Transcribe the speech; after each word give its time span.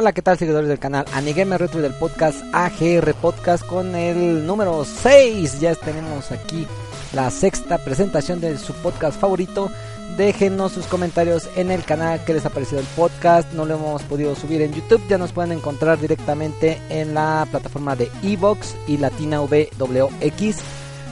Hola, 0.00 0.12
¿qué 0.12 0.22
tal 0.22 0.38
seguidores 0.38 0.66
del 0.66 0.78
canal 0.78 1.04
Anigame 1.12 1.58
Retro 1.58 1.82
del 1.82 1.92
podcast 1.92 2.42
AGR 2.54 3.12
Podcast 3.20 3.66
con 3.66 3.94
el 3.94 4.46
número 4.46 4.82
6? 4.82 5.60
Ya 5.60 5.74
tenemos 5.74 6.32
aquí 6.32 6.66
la 7.12 7.30
sexta 7.30 7.76
presentación 7.76 8.40
de 8.40 8.56
su 8.56 8.72
podcast 8.72 9.20
favorito. 9.20 9.70
Déjenos 10.16 10.72
sus 10.72 10.86
comentarios 10.86 11.50
en 11.54 11.70
el 11.70 11.84
canal 11.84 12.24
que 12.24 12.32
les 12.32 12.46
ha 12.46 12.48
parecido 12.48 12.80
el 12.80 12.86
podcast. 12.96 13.52
No 13.52 13.66
lo 13.66 13.74
hemos 13.74 14.02
podido 14.04 14.34
subir 14.34 14.62
en 14.62 14.72
YouTube. 14.72 15.06
Ya 15.06 15.18
nos 15.18 15.32
pueden 15.32 15.52
encontrar 15.52 16.00
directamente 16.00 16.80
en 16.88 17.12
la 17.12 17.46
plataforma 17.50 17.94
de 17.94 18.10
Evox 18.22 18.76
y 18.88 18.96
Latina 18.96 19.40
VWX 19.40 20.60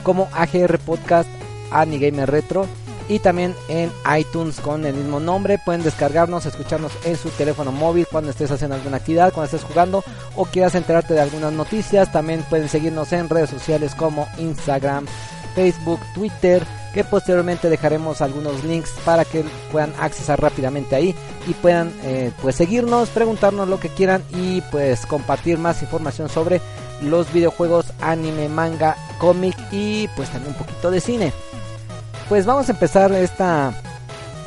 como 0.02 0.30
AGR 0.33 0.78
Podcast 0.78 1.28
Anigame 1.70 2.25
Retro 2.25 2.67
y 3.09 3.19
también 3.19 3.55
en 3.69 3.91
iTunes 4.19 4.61
con 4.61 4.84
el 4.84 4.95
mismo 4.95 5.19
nombre. 5.19 5.59
Pueden 5.64 5.83
descargarnos, 5.83 6.47
escucharnos 6.47 6.92
en 7.05 7.17
su 7.17 7.31
teléfono 7.31 7.73
móvil 7.73 8.06
cuando 8.11 8.31
estés 8.31 8.51
haciendo 8.51 8.77
alguna 8.77 8.98
actividad, 8.98 9.33
cuando 9.33 9.47
estés 9.47 9.69
jugando 9.69 10.05
o 10.37 10.45
quieras 10.45 10.75
enterarte 10.75 11.14
de 11.14 11.20
algunas 11.20 11.53
noticias. 11.53 12.12
También 12.12 12.45
pueden 12.48 12.69
seguirnos 12.69 13.12
en 13.12 13.29
redes 13.29 13.51
sociales 13.51 13.95
como 13.95 14.29
Instagram, 14.39 15.06
Facebook, 15.55 16.01
Twitter, 16.14 16.62
que 16.92 17.05
posteriormente 17.05 17.70
dejaremos 17.70 18.20
algunos 18.20 18.62
links 18.64 18.91
para 19.05 19.25
que 19.25 19.45
puedan 19.73 19.92
accesar 19.98 20.41
rápidamente 20.41 20.95
ahí 20.95 21.14
y 21.47 21.55
puedan 21.55 21.92
eh, 22.03 22.31
pues 22.42 22.56
seguirnos, 22.56 23.09
preguntarnos 23.09 23.69
lo 23.69 23.81
que 23.81 23.89
quieran 23.89 24.23
y 24.31 24.61
pues 24.70 25.06
compartir 25.06 25.59
más 25.59 25.83
información 25.83 26.29
sobre 26.29 26.61
los 27.03 27.33
videojuegos, 27.33 27.86
anime, 28.01 28.48
manga, 28.48 28.97
cómic 29.19 29.56
y 29.70 30.09
pues 30.17 30.29
también 30.31 30.55
un 30.55 30.59
poquito 30.59 30.91
de 30.91 31.01
cine 31.01 31.33
pues 32.28 32.44
vamos 32.44 32.68
a 32.68 32.72
empezar 32.72 33.12
esta 33.12 33.72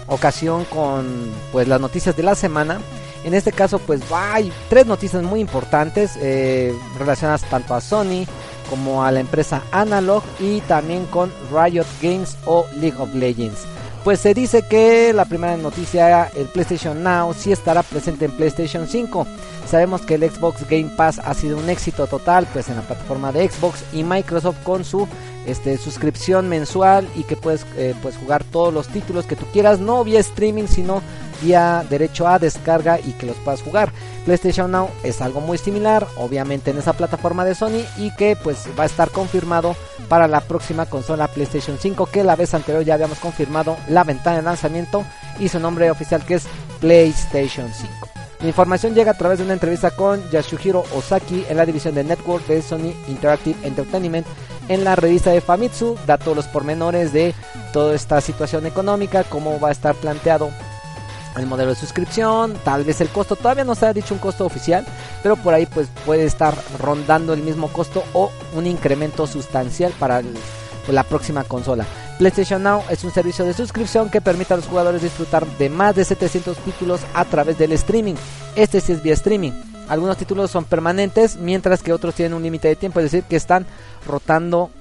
ocasión 0.07 0.65
con 0.65 1.31
pues 1.51 1.67
las 1.67 1.81
noticias 1.81 2.15
de 2.15 2.23
la 2.23 2.35
semana. 2.35 2.79
En 3.23 3.33
este 3.33 3.51
caso 3.51 3.79
pues 3.79 4.01
hay 4.11 4.51
tres 4.69 4.85
noticias 4.85 5.23
muy 5.23 5.39
importantes 5.39 6.17
eh, 6.21 6.73
relacionadas 6.97 7.43
tanto 7.43 7.73
a 7.73 7.81
Sony 7.81 8.25
como 8.69 9.03
a 9.03 9.11
la 9.11 9.19
empresa 9.19 9.63
Analog 9.71 10.23
y 10.39 10.61
también 10.61 11.05
con 11.07 11.31
Riot 11.51 11.85
Games 12.01 12.37
o 12.45 12.65
League 12.75 12.97
of 12.99 13.13
Legends. 13.13 13.59
Pues 14.03 14.19
se 14.19 14.33
dice 14.33 14.63
que 14.63 15.13
la 15.13 15.25
primera 15.25 15.57
noticia, 15.57 16.31
el 16.35 16.47
PlayStation 16.47 17.03
Now, 17.03 17.35
sí 17.35 17.51
estará 17.51 17.83
presente 17.83 18.25
en 18.25 18.31
PlayStation 18.31 18.87
5. 18.87 19.27
Sabemos 19.69 20.01
que 20.01 20.15
el 20.15 20.27
Xbox 20.29 20.67
Game 20.67 20.91
Pass 20.97 21.19
ha 21.23 21.33
sido 21.35 21.57
un 21.57 21.69
éxito 21.69 22.07
total 22.07 22.47
pues 22.51 22.67
en 22.69 22.77
la 22.77 22.81
plataforma 22.81 23.31
de 23.31 23.47
Xbox 23.47 23.83
y 23.93 24.03
Microsoft 24.03 24.63
con 24.63 24.83
su 24.83 25.07
este, 25.45 25.77
suscripción 25.77 26.49
mensual 26.49 27.07
y 27.15 27.23
que 27.23 27.35
puedes 27.35 27.65
eh, 27.77 27.95
pues 28.01 28.15
jugar 28.17 28.43
todos 28.43 28.73
los 28.73 28.87
títulos 28.87 29.25
que 29.25 29.35
tú 29.35 29.45
quieras, 29.51 29.79
no 29.79 30.03
vía 30.03 30.19
streaming, 30.19 30.67
sino 30.67 31.01
vía 31.41 31.83
derecho 31.89 32.27
a 32.27 32.39
descarga 32.39 32.99
y 32.99 33.13
que 33.13 33.25
los 33.25 33.35
puedas 33.37 33.61
jugar. 33.61 33.91
PlayStation 34.25 34.71
Now 34.71 34.89
es 35.03 35.21
algo 35.21 35.41
muy 35.41 35.57
similar, 35.57 36.07
obviamente 36.17 36.71
en 36.71 36.77
esa 36.77 36.93
plataforma 36.93 37.43
de 37.43 37.55
Sony 37.55 37.83
y 37.97 38.13
que 38.15 38.35
pues 38.35 38.67
va 38.79 38.83
a 38.83 38.87
estar 38.87 39.09
confirmado 39.09 39.75
para 40.07 40.27
la 40.27 40.41
próxima 40.41 40.85
consola 40.85 41.27
PlayStation 41.27 41.77
5 41.79 42.05
que 42.07 42.23
la 42.23 42.35
vez 42.35 42.53
anterior 42.53 42.83
ya 42.83 42.93
habíamos 42.93 43.19
confirmado 43.19 43.77
la 43.87 44.03
ventana 44.03 44.37
de 44.37 44.43
lanzamiento 44.43 45.03
y 45.39 45.47
su 45.47 45.59
nombre 45.59 45.89
oficial 45.89 46.23
que 46.23 46.35
es 46.35 46.45
PlayStation 46.79 47.71
5. 47.73 48.09
La 48.41 48.47
información 48.47 48.95
llega 48.95 49.11
a 49.11 49.17
través 49.17 49.37
de 49.37 49.45
una 49.45 49.53
entrevista 49.53 49.91
con 49.91 50.27
Yasuhiro 50.31 50.83
Osaki 50.95 51.45
en 51.47 51.57
la 51.57 51.65
división 51.65 51.93
de 51.93 52.03
Network 52.03 52.45
de 52.47 52.61
Sony 52.63 52.93
Interactive 53.07 53.55
Entertainment 53.63 54.25
en 54.67 54.83
la 54.83 54.95
revista 54.95 55.31
de 55.31 55.41
Famitsu. 55.41 55.97
Da 56.05 56.17
todos 56.17 56.35
los 56.35 56.47
pormenores 56.47 57.13
de 57.13 57.33
toda 57.73 57.95
esta 57.95 58.21
situación 58.21 58.65
económica, 58.65 59.23
cómo 59.23 59.59
va 59.59 59.69
a 59.69 59.71
estar 59.71 59.95
planteado 59.95 60.49
el 61.37 61.45
modelo 61.45 61.69
de 61.69 61.75
suscripción, 61.75 62.55
tal 62.63 62.83
vez 62.83 62.99
el 63.01 63.09
costo, 63.09 63.35
todavía 63.35 63.63
no 63.63 63.75
se 63.75 63.85
ha 63.85 63.93
dicho 63.93 64.13
un 64.13 64.19
costo 64.19 64.45
oficial, 64.45 64.85
pero 65.23 65.37
por 65.37 65.53
ahí 65.53 65.65
pues 65.65 65.87
puede 66.05 66.25
estar 66.25 66.53
rondando 66.79 67.33
el 67.33 67.41
mismo 67.41 67.69
costo 67.69 68.03
o 68.13 68.31
un 68.53 68.67
incremento 68.67 69.27
sustancial 69.27 69.93
para 69.97 70.21
la 70.89 71.03
próxima 71.03 71.43
consola. 71.43 71.85
PlayStation 72.17 72.61
Now 72.61 72.83
es 72.89 73.03
un 73.03 73.11
servicio 73.11 73.45
de 73.45 73.53
suscripción 73.53 74.09
que 74.09 74.21
permite 74.21 74.53
a 74.53 74.57
los 74.57 74.67
jugadores 74.67 75.01
disfrutar 75.01 75.45
de 75.57 75.69
más 75.69 75.95
de 75.95 76.05
700 76.05 76.57
títulos 76.57 77.01
a 77.13 77.25
través 77.25 77.57
del 77.57 77.71
streaming. 77.71 78.15
Este 78.55 78.81
sí 78.81 78.91
es 78.91 79.01
vía 79.01 79.13
streaming. 79.13 79.70
Algunos 79.91 80.15
títulos 80.15 80.49
son 80.49 80.63
permanentes, 80.63 81.35
mientras 81.35 81.83
que 81.83 81.91
otros 81.91 82.15
tienen 82.15 82.33
un 82.33 82.41
límite 82.41 82.69
de 82.69 82.77
tiempo, 82.77 83.01
es 83.01 83.11
decir, 83.11 83.25
que 83.25 83.35
están 83.35 83.65
rotando 84.07 84.71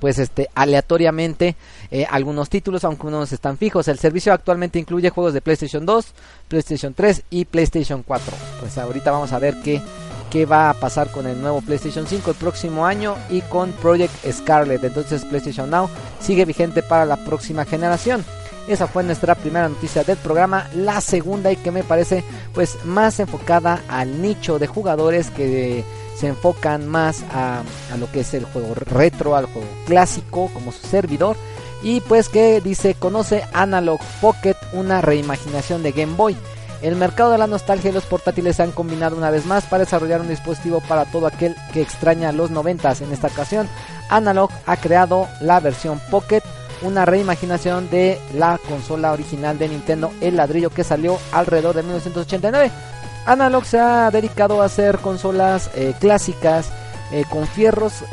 pues 0.00 0.18
este 0.18 0.48
aleatoriamente 0.54 1.56
eh, 1.90 2.06
algunos 2.10 2.48
títulos 2.48 2.84
aunque 2.84 3.06
unos 3.06 3.32
están 3.32 3.56
fijos 3.56 3.88
el 3.88 3.98
servicio 3.98 4.32
actualmente 4.32 4.78
incluye 4.78 5.08
juegos 5.08 5.32
de 5.32 5.40
PlayStation 5.40 5.86
2 5.86 6.06
PlayStation 6.48 6.92
3 6.92 7.22
y 7.30 7.44
PlayStation 7.44 8.02
4 8.02 8.34
pues 8.60 8.76
ahorita 8.76 9.12
vamos 9.12 9.32
a 9.32 9.38
ver 9.38 9.54
qué 9.62 9.80
qué 10.34 10.46
va 10.46 10.68
a 10.68 10.74
pasar 10.74 11.12
con 11.12 11.28
el 11.28 11.40
nuevo 11.40 11.60
PlayStation 11.60 12.08
5 12.08 12.32
el 12.32 12.36
próximo 12.36 12.84
año 12.84 13.14
y 13.30 13.40
con 13.42 13.70
Project 13.70 14.12
Scarlet. 14.32 14.82
Entonces 14.82 15.24
PlayStation 15.24 15.70
Now 15.70 15.88
sigue 16.18 16.44
vigente 16.44 16.82
para 16.82 17.06
la 17.06 17.16
próxima 17.18 17.64
generación. 17.64 18.24
Esa 18.66 18.86
fue 18.86 19.02
nuestra 19.02 19.34
primera 19.34 19.68
noticia 19.68 20.04
del 20.04 20.16
programa. 20.16 20.68
La 20.74 21.00
segunda 21.00 21.52
y 21.52 21.56
que 21.56 21.70
me 21.70 21.84
parece 21.84 22.24
pues 22.54 22.84
más 22.84 23.20
enfocada 23.20 23.82
al 23.88 24.22
nicho 24.22 24.58
de 24.58 24.66
jugadores 24.66 25.30
que 25.30 25.84
se 26.16 26.28
enfocan 26.28 26.86
más 26.88 27.24
a, 27.32 27.62
a 27.92 27.96
lo 27.98 28.10
que 28.10 28.20
es 28.20 28.32
el 28.34 28.44
juego 28.44 28.74
retro, 28.74 29.36
al 29.36 29.46
juego 29.46 29.68
clásico 29.86 30.50
como 30.54 30.72
su 30.72 30.86
servidor. 30.86 31.36
Y 31.82 32.00
pues 32.00 32.30
que 32.30 32.62
dice 32.62 32.94
conoce 32.94 33.44
Analog 33.52 34.00
Pocket, 34.20 34.56
una 34.72 35.02
reimaginación 35.02 35.82
de 35.82 35.92
Game 35.92 36.14
Boy. 36.14 36.36
El 36.84 36.96
mercado 36.96 37.30
de 37.30 37.38
la 37.38 37.46
nostalgia 37.46 37.90
y 37.90 37.94
los 37.94 38.04
portátiles 38.04 38.56
se 38.56 38.62
han 38.62 38.70
combinado 38.70 39.16
una 39.16 39.30
vez 39.30 39.46
más 39.46 39.64
para 39.64 39.84
desarrollar 39.84 40.20
un 40.20 40.28
dispositivo 40.28 40.82
para 40.82 41.06
todo 41.06 41.26
aquel 41.26 41.56
que 41.72 41.80
extraña 41.80 42.30
los 42.30 42.50
90 42.50 42.92
En 43.00 43.10
esta 43.10 43.28
ocasión, 43.28 43.68
Analog 44.10 44.50
ha 44.66 44.76
creado 44.76 45.26
la 45.40 45.60
versión 45.60 45.98
Pocket, 46.10 46.42
una 46.82 47.04
reimaginación 47.04 47.88
de 47.90 48.18
la 48.34 48.58
consola 48.68 49.12
original 49.12 49.58
de 49.58 49.68
Nintendo, 49.68 50.12
el 50.20 50.36
ladrillo 50.36 50.70
que 50.70 50.84
salió 50.84 51.18
alrededor 51.32 51.74
de 51.74 51.82
1989. 51.82 52.70
Analog 53.26 53.64
se 53.64 53.78
ha 53.78 54.10
dedicado 54.10 54.60
a 54.60 54.66
hacer 54.66 54.98
consolas 54.98 55.70
eh, 55.74 55.94
clásicas 55.98 56.70
eh, 57.10 57.24
con 57.30 57.46
fierros, 57.46 58.04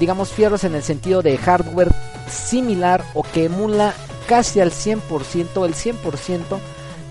digamos 0.00 0.30
fierros 0.30 0.64
en 0.64 0.74
el 0.74 0.82
sentido 0.82 1.22
de 1.22 1.36
hardware 1.36 1.92
similar 2.28 3.04
o 3.14 3.22
que 3.22 3.44
emula 3.44 3.94
casi 4.28 4.60
al 4.60 4.70
100%, 4.70 5.64
el 5.64 5.74
100% 5.74 6.42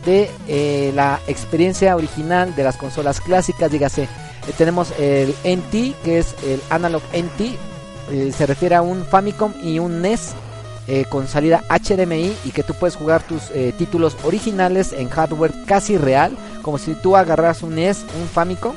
de 0.06 0.30
eh, 0.48 0.92
la 0.96 1.20
experiencia 1.28 1.96
original 1.96 2.56
de 2.56 2.64
las 2.64 2.78
consolas 2.78 3.20
clásicas, 3.20 3.72
dígase, 3.72 4.08
tenemos 4.58 4.94
el 4.98 5.36
NT, 5.44 6.02
que 6.04 6.20
es 6.20 6.36
el 6.44 6.62
Analog 6.70 7.02
NT, 7.14 8.32
se 8.34 8.46
refiere 8.46 8.76
a 8.76 8.82
un 8.82 9.04
Famicom 9.04 9.54
y 9.62 9.80
un 9.80 10.02
NES 10.02 10.34
con 11.10 11.28
salida 11.28 11.64
HDMI 11.70 12.34
y 12.46 12.52
que 12.52 12.64
tú 12.64 12.74
puedes 12.74 12.96
jugar 12.96 13.22
tus 13.24 13.52
títulos 13.78 14.16
originales 14.24 14.94
en 14.94 15.10
hardware 15.10 15.54
casi 15.66 15.98
real, 15.98 16.38
como 16.62 16.78
si 16.78 16.94
tú 16.96 17.18
agarras 17.18 17.62
un 17.62 17.76
NES, 17.76 18.06
un 18.20 18.28
Famicom, 18.28 18.74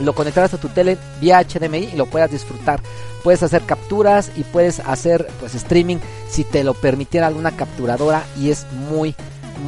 lo 0.00 0.14
conectaras 0.14 0.54
a 0.54 0.58
tu 0.58 0.68
tele 0.68 0.98
vía 1.20 1.42
HDMI 1.42 1.90
y 1.92 1.96
lo 1.96 2.06
puedas 2.06 2.30
disfrutar. 2.30 2.80
Puedes 3.22 3.42
hacer 3.42 3.62
capturas 3.62 4.30
y 4.36 4.44
puedes 4.44 4.80
hacer 4.80 5.28
pues 5.40 5.54
streaming 5.54 5.98
si 6.28 6.44
te 6.44 6.64
lo 6.64 6.74
permitiera 6.74 7.26
alguna 7.26 7.52
capturadora 7.52 8.24
y 8.38 8.50
es 8.50 8.66
muy 8.88 9.14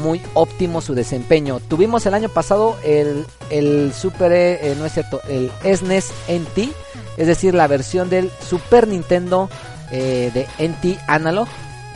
muy 0.00 0.22
óptimo 0.32 0.80
su 0.80 0.94
desempeño. 0.94 1.60
Tuvimos 1.60 2.06
el 2.06 2.14
año 2.14 2.30
pasado 2.30 2.78
el, 2.82 3.26
el 3.50 3.92
Super, 3.92 4.32
eh, 4.32 4.74
no 4.78 4.86
es 4.86 4.94
cierto, 4.94 5.20
el 5.28 5.50
SNES 5.62 6.12
NT, 6.28 6.72
es 7.18 7.26
decir, 7.26 7.54
la 7.54 7.66
versión 7.66 8.08
del 8.08 8.30
Super 8.40 8.88
Nintendo 8.88 9.50
eh, 9.92 10.30
de 10.32 10.46
NT 10.58 10.98
Analog, 11.06 11.46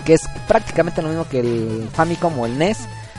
que 0.05 0.15
es 0.15 0.29
prácticamente 0.47 1.03
lo 1.03 1.09
mismo 1.09 1.27
que 1.29 1.41
el 1.41 1.89
Famicom 1.93 2.39
o 2.39 2.47
el 2.47 2.59
NES, 2.59 2.79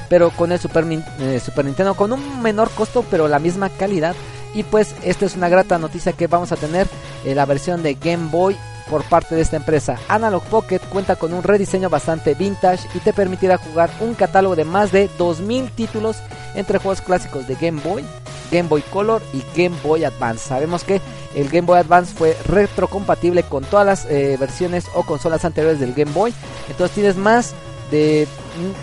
pero 0.10 0.30
con 0.30 0.52
el 0.52 0.60
Super, 0.60 0.86
eh, 1.20 1.42
Super 1.44 1.66
Nintendo 1.66 1.96
con 1.96 2.14
un 2.14 2.42
menor 2.42 2.70
costo, 2.72 3.04
pero 3.10 3.28
la 3.28 3.40
misma 3.40 3.70
calidad. 3.70 4.16
Y 4.54 4.64
pues 4.64 4.96
esta 5.04 5.26
es 5.26 5.36
una 5.36 5.50
grata 5.50 5.78
noticia 5.78 6.14
que 6.14 6.28
vamos 6.28 6.52
a 6.52 6.56
tener 6.56 6.88
eh, 7.26 7.36
la 7.36 7.46
versión 7.46 7.84
de 7.84 7.96
Game 7.96 8.30
Boy 8.32 8.56
por 8.90 9.04
parte 9.04 9.36
de 9.36 9.42
esta 9.42 9.58
empresa. 9.58 9.98
Analog 10.08 10.44
Pocket 10.44 10.80
cuenta 10.90 11.16
con 11.16 11.34
un 11.34 11.44
rediseño 11.44 11.90
bastante 11.90 12.34
vintage 12.34 12.88
y 12.94 13.00
te 13.00 13.14
permitirá 13.14 13.58
jugar 13.58 13.90
un 14.00 14.14
catálogo 14.14 14.56
de 14.56 14.66
más 14.66 14.92
de 14.92 15.10
2000 15.18 15.72
títulos 15.72 16.18
entre 16.56 16.80
juegos 16.80 17.02
clásicos 17.02 17.48
de 17.48 17.56
Game 17.56 17.82
Boy, 17.82 18.04
Game 18.52 18.70
Boy 18.70 18.82
Color 18.82 19.22
y 19.34 19.44
Game 19.56 19.76
Boy 19.84 20.04
Advance. 20.04 20.48
Sabemos 20.48 20.84
que 20.84 21.02
el 21.36 21.50
Game 21.50 21.68
Boy 21.68 21.80
Advance 21.80 22.16
fue 22.16 22.38
retrocompatible 22.46 23.44
con 23.44 23.64
todas 23.64 23.86
las 23.86 24.06
eh, 24.06 24.38
versiones 24.40 24.86
o 24.94 25.04
consolas 25.04 25.46
anteriores 25.46 25.80
del 25.80 25.94
Game 25.94 26.12
Boy. 26.12 26.34
Entonces 26.70 26.96
tienes 26.96 27.16
más 27.16 27.54
de 27.92 28.28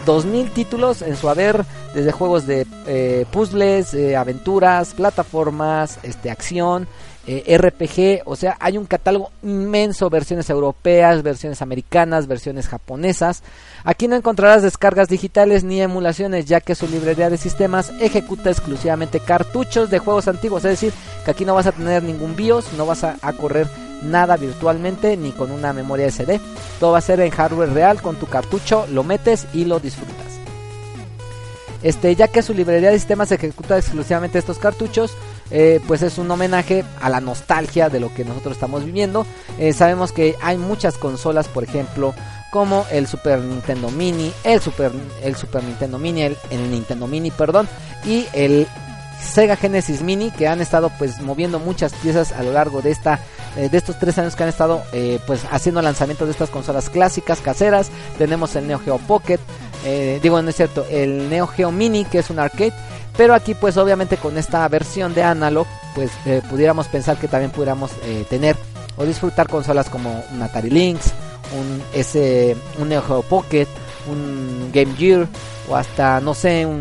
2000 0.07 0.51
títulos 0.51 1.03
en 1.03 1.17
su 1.17 1.29
haber, 1.29 1.65
desde 1.95 2.13
juegos 2.13 2.47
de 2.47 2.67
eh, 2.87 3.27
puzzles, 3.31 3.95
eh, 3.95 4.17
aventuras, 4.17 4.95
plataformas, 4.95 5.99
este, 6.03 6.31
acción, 6.31 6.89
eh, 7.27 7.57
RPG, 7.57 8.29
o 8.29 8.37
sea, 8.37 8.57
hay 8.61 8.77
un 8.77 8.85
catálogo 8.85 9.31
inmenso, 9.43 10.11
versiones 10.11 10.51
europeas, 10.51 11.23
versiones 11.23 11.63
americanas, 11.63 12.27
versiones 12.27 12.69
japonesas. 12.69 13.43
Aquí 13.83 14.09
no 14.09 14.17
encontrarás 14.17 14.63
descargas 14.63 15.09
digitales 15.09 15.65
ni 15.65 15.81
emulaciones, 15.81 16.45
ya 16.45 16.61
que 16.61 16.75
su 16.75 16.87
librería 16.87 17.31
de 17.31 17.39
sistemas 17.39 17.93
ejecuta 17.99 18.51
exclusivamente 18.51 19.21
cartuchos 19.21 19.89
de 19.89 20.01
juegos 20.01 20.29
antiguos, 20.29 20.67
es 20.67 20.73
decir, 20.73 20.93
que 21.25 21.31
aquí 21.31 21.47
no 21.47 21.55
vas 21.55 21.67
a 21.67 21.73
tener 21.73 22.03
ningún 22.03 22.37
BIOS, 22.37 22.75
no 22.75 22.85
vas 22.85 23.05
a, 23.05 23.17
correr 23.41 23.67
nada 24.05 24.37
virtualmente 24.37 25.17
ni 25.17 25.33
con 25.33 25.51
una 25.51 25.73
memoria 25.73 26.11
SD. 26.11 26.41
Todo 26.81 26.93
va 26.93 26.99
a 26.99 27.03
ser 27.03 27.21
en 27.21 27.31
hardware 27.31 27.73
real, 27.73 28.03
con 28.03 28.17
tu 28.17 28.27
cartucho 28.27 28.87
lo 28.91 29.05
metes 29.05 29.47
y 29.53 29.65
lo 29.65 29.81
disfrutas. 29.81 30.35
Este, 31.83 32.17
ya 32.17 32.29
que 32.29 32.41
su 32.41 32.55
librería 32.55 32.91
de 32.91 32.99
sistemas 32.99 33.31
ejecuta 33.31 33.77
exclusivamente 33.77 34.39
estos 34.39 34.59
cartuchos, 34.59 35.15
eh, 35.51 35.81
pues 35.87 36.01
es 36.01 36.17
un 36.17 36.31
homenaje 36.31 36.83
a 37.03 37.11
la 37.11 37.21
nostalgia 37.21 37.91
de 37.91 38.01
lo 38.01 38.13
que 38.15 38.25
nosotros 38.25 38.55
estamos 38.55 38.87
viviendo. 38.87 39.27
Eh, 39.59 39.75
sabemos 39.75 40.11
que 40.11 40.35
hay 40.41 40.57
muchas 40.57 40.97
consolas, 40.97 41.47
por 41.47 41.63
ejemplo, 41.63 42.15
como 42.51 42.87
el 42.91 43.07
Super 43.07 43.41
Nintendo 43.41 43.91
Mini, 43.91 44.33
el 44.45 44.61
Super, 44.61 44.93
el 45.23 45.37
Super 45.37 45.63
Nintendo 45.63 45.99
Mini, 45.99 46.23
el, 46.23 46.37
Nintendo 46.71 47.07
Mini, 47.07 47.31
perdón, 47.31 47.69
y 48.07 48.27
el 48.33 48.67
Sega 49.23 49.57
Genesis 49.57 50.03
Mini 50.03 50.31
que 50.31 50.49
han 50.49 50.61
estado 50.61 50.91
pues 50.99 51.21
moviendo 51.21 51.59
muchas 51.59 51.93
piezas 51.95 52.33
a 52.33 52.43
lo 52.43 52.53
largo 52.53 52.83
de 52.83 52.91
esta 52.91 53.21
eh, 53.57 53.69
de 53.69 53.79
estos 53.79 53.99
tres 53.99 54.19
años 54.19 54.37
que 54.37 54.43
han 54.43 54.49
estado 54.49 54.83
pues 55.27 55.43
haciendo 55.51 55.81
lanzamientos 55.83 56.27
de 56.27 56.33
estas 56.33 56.51
consolas 56.51 56.91
clásicas 56.91 57.41
caseras. 57.41 57.91
Tenemos 58.19 58.57
el 58.57 58.67
Neo 58.67 58.79
Geo 58.79 58.99
Pocket 58.99 59.41
digo 60.23 60.41
no 60.41 60.49
es 60.49 60.57
cierto 60.57 60.87
el 60.91 61.29
Neo 61.29 61.47
Geo 61.47 61.71
Mini 61.71 62.05
que 62.05 62.19
es 62.19 62.31
un 62.31 62.39
arcade. 62.39 62.73
Pero 63.17 63.35
aquí 63.35 63.55
pues 63.55 63.77
obviamente 63.77 64.17
con 64.17 64.37
esta 64.39 64.67
versión 64.69 65.15
de 65.15 65.23
analog 65.23 65.67
pues 65.95 66.11
eh, 66.27 66.43
pudiéramos 66.51 66.89
pensar 66.89 67.17
que 67.17 67.29
también 67.29 67.53
pudiéramos 67.53 67.93
eh, 68.05 68.25
tener 68.29 68.57
o 68.97 69.05
disfrutar 69.05 69.49
consolas 69.49 69.89
como 69.89 70.25
un 70.33 70.43
Atari 70.43 70.71
Lynx, 70.71 71.13
un, 71.59 71.83
ese, 71.93 72.57
un 72.79 72.89
Neo 72.89 73.03
Geo 73.03 73.23
Pocket, 73.23 73.69
un 74.09 74.71
Game 74.73 74.95
Gear 74.97 75.29
o 75.69 75.77
hasta 75.77 76.21
no 76.21 76.35
sé 76.35 76.67
un, 76.67 76.81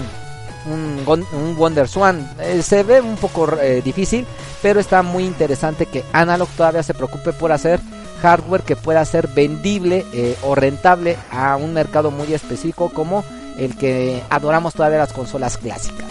un, 0.66 1.56
Wonder 1.58 1.88
Swan. 1.88 2.30
Eh, 2.40 2.62
se 2.62 2.84
ve 2.84 3.02
un 3.02 3.16
poco 3.18 3.48
difícil, 3.84 4.26
pero 4.62 4.80
está 4.80 5.02
muy 5.02 5.26
interesante 5.26 5.86
que 5.86 6.04
Analog 6.14 6.50
todavía 6.50 6.84
se 6.84 6.94
preocupe 6.94 7.34
por 7.34 7.52
hacer 7.52 7.80
hardware 8.22 8.62
que 8.62 8.76
pueda 8.76 9.04
ser 9.06 9.28
vendible 9.28 10.06
o 10.44 10.56
rentable 10.56 11.18
a 11.30 11.58
un 11.58 11.74
mercado 11.74 12.10
muy 12.10 12.34
específico 12.34 12.90
como 12.90 13.24
el 13.58 13.76
que 13.76 14.24
adoramos 14.30 14.74
todavía 14.74 15.00
las 15.00 15.14
consolas 15.14 15.58
clásicas. 15.58 16.08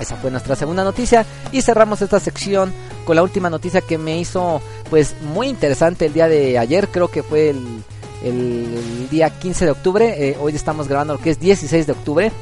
Esa 0.00 0.16
fue 0.16 0.30
nuestra 0.30 0.56
segunda 0.56 0.84
noticia 0.84 1.24
y 1.52 1.62
cerramos 1.62 2.02
esta 2.02 2.20
sección 2.20 2.72
con 3.04 3.16
la 3.16 3.22
última 3.22 3.50
noticia 3.50 3.80
que 3.80 3.98
me 3.98 4.18
hizo 4.18 4.60
pues 4.90 5.14
muy 5.22 5.48
interesante 5.48 6.06
el 6.06 6.12
día 6.12 6.28
de 6.28 6.58
ayer, 6.58 6.88
creo 6.88 7.08
que 7.08 7.22
fue 7.22 7.50
el, 7.50 9.08
día 9.10 9.30
15 9.30 9.66
de 9.66 9.70
octubre, 9.70 10.28
eh, 10.30 10.36
hoy 10.40 10.54
estamos 10.54 10.88
grabando 10.88 11.14
lo 11.14 11.20
que 11.20 11.30
es 11.30 11.38
16 11.40 11.86
de 11.86 11.92
octubre. 11.92 12.32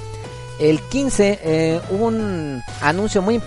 El 0.58 0.80
15 0.80 1.40
eh, 1.42 1.80
un 1.90 2.62
anuncio 2.80 3.22
muy, 3.22 3.40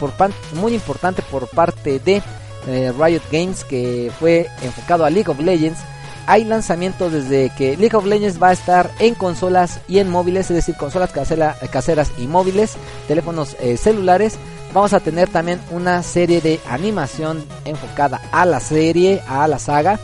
muy 0.54 0.74
importante 0.74 1.22
por 1.22 1.48
parte 1.48 2.00
de 2.00 2.22
eh, 2.68 2.94
Riot 2.98 3.22
Games 3.32 3.64
que 3.64 4.12
fue 4.20 4.48
enfocado 4.62 5.06
a 5.06 5.10
League 5.10 5.30
of 5.30 5.40
Legends 5.40 5.80
hay 6.28 6.44
lanzamientos 6.44 7.12
desde 7.12 7.52
que 7.52 7.78
League 7.78 7.96
of 7.96 8.06
Legends 8.06 8.42
va 8.42 8.50
a 8.50 8.54
estar 8.54 8.90
en 9.00 9.16
consolas 9.16 9.80
y 9.88 10.00
en 10.00 10.10
móviles, 10.10 10.50
es 10.50 10.56
decir, 10.56 10.76
consolas 10.76 11.12
caseras 11.12 12.12
y 12.18 12.28
móviles, 12.28 12.74
teléfonos 13.08 13.56
eh, 13.60 13.78
celulares. 13.78 14.38
Vamos 14.74 14.94
a 14.94 15.00
tener 15.00 15.30
también 15.30 15.60
una 15.72 16.04
serie 16.04 16.42
de 16.42 16.60
animación 16.70 17.46
enfocada 17.64 18.22
a 18.32 18.46
la 18.46 18.60
serie, 18.60 19.22
a 19.28 19.48
la 19.48 19.60
saga, 19.60 20.00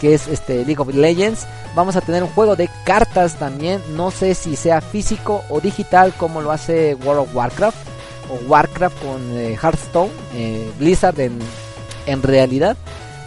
que 0.00 0.14
es 0.14 0.28
este 0.28 0.64
League 0.64 0.80
of 0.80 0.94
Legends. 0.94 1.46
Vamos 1.74 1.96
a 1.96 2.00
tener 2.00 2.22
un 2.22 2.30
juego 2.30 2.56
de 2.56 2.70
cartas 2.84 3.36
también, 3.36 3.82
no 3.96 4.10
sé 4.10 4.34
si 4.34 4.56
sea 4.56 4.80
físico 4.80 5.44
o 5.48 5.60
digital 5.60 6.12
como 6.16 6.40
lo 6.40 6.52
hace 6.52 6.94
World 6.94 7.22
of 7.22 7.34
Warcraft 7.34 7.96
o 8.30 8.34
Warcraft 8.48 8.98
con 9.02 9.38
eh, 9.38 9.56
Hearthstone, 9.60 10.10
eh, 10.34 10.70
Blizzard 10.78 11.18
en, 11.20 12.22
realidad. 12.22 12.76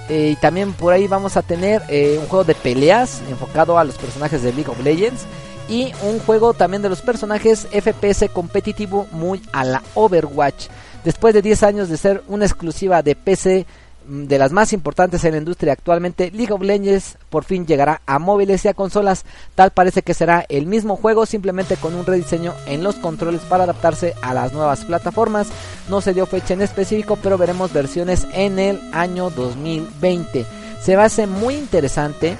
Eh, 0.10 0.32
y 0.34 0.36
también 0.38 0.74
por 0.74 0.94
ahí 0.94 1.08
vamos 1.08 1.38
a 1.38 1.42
tener 1.42 1.82
un 2.20 2.26
juego 2.28 2.44
de 2.44 2.56
peleas 2.56 3.22
enfocado 3.30 3.78
a 3.78 3.84
los 3.84 3.96
personajes 3.98 4.42
de 4.42 4.54
League 4.54 4.70
of 4.70 4.82
Legends. 4.84 5.24
Y 5.68 5.94
un 6.02 6.18
juego 6.20 6.56
también 6.56 6.82
de 6.82 6.90
los 6.90 7.02
personajes 7.02 7.68
FPS 7.72 8.28
competitivo 8.34 9.08
muy 9.12 9.40
a 9.52 9.64
la 9.64 9.84
Overwatch. 9.94 10.66
Después 11.04 11.36
de 11.36 11.44
10 11.44 11.64
años 11.64 11.90
de 11.90 11.98
ser 11.98 12.24
una 12.28 12.46
exclusiva 12.46 13.04
de 13.04 13.16
PC 13.16 13.68
de 14.10 14.40
las 14.40 14.52
más 14.52 14.74
importantes 14.74 15.24
en 15.24 15.34
la 15.34 15.38
industria 15.38 15.74
actualmente, 15.74 16.32
League 16.32 16.52
of 16.52 16.62
Legends 16.62 17.18
por 17.30 17.44
fin 17.44 17.68
llegará 17.68 18.02
a 18.08 18.18
móviles 18.18 18.66
y 18.66 18.68
a 18.68 18.74
consolas. 18.74 19.24
Tal 19.56 19.72
parece 19.72 20.02
que 20.02 20.16
será 20.16 20.46
el 20.50 20.66
mismo 20.66 20.96
juego, 20.96 21.26
simplemente 21.26 21.78
con 21.78 21.94
un 21.94 22.06
rediseño 22.06 22.54
en 22.66 22.84
los 22.84 22.96
controles 22.96 23.42
para 23.42 23.66
adaptarse 23.66 24.16
a 24.22 24.34
las 24.34 24.52
nuevas 24.52 24.84
plataformas. 24.84 25.48
No 25.90 26.02
se 26.02 26.14
dio 26.14 26.26
fecha 26.26 26.56
en 26.56 26.62
específico, 26.62 27.18
pero 27.22 27.38
veremos 27.38 27.72
versiones 27.72 28.26
en 28.34 28.58
el 28.58 28.82
año 28.94 29.30
2020. 29.30 30.46
Se 30.82 30.96
va 30.96 31.04
a 31.04 31.08
hacer 31.08 31.28
muy 31.28 31.56
interesante. 31.56 32.38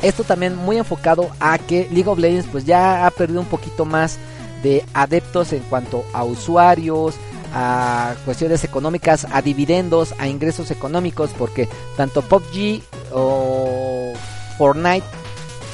Esto 0.00 0.22
también 0.22 0.54
muy 0.54 0.76
enfocado 0.76 1.28
a 1.40 1.58
que 1.58 1.88
League 1.90 2.08
of 2.08 2.20
Legends 2.20 2.48
pues 2.52 2.64
ya 2.64 3.04
ha 3.04 3.10
perdido 3.10 3.40
un 3.40 3.48
poquito 3.48 3.84
más 3.84 4.18
de 4.62 4.84
adeptos 4.94 5.52
en 5.52 5.62
cuanto 5.64 6.04
a 6.12 6.24
usuarios, 6.24 7.16
a 7.52 8.14
cuestiones 8.24 8.64
económicas, 8.64 9.26
a 9.30 9.42
dividendos, 9.42 10.14
a 10.18 10.28
ingresos 10.28 10.70
económicos, 10.70 11.30
porque 11.36 11.68
tanto 11.96 12.22
PUBG 12.22 12.82
o 13.12 14.12
Fortnite 14.56 15.06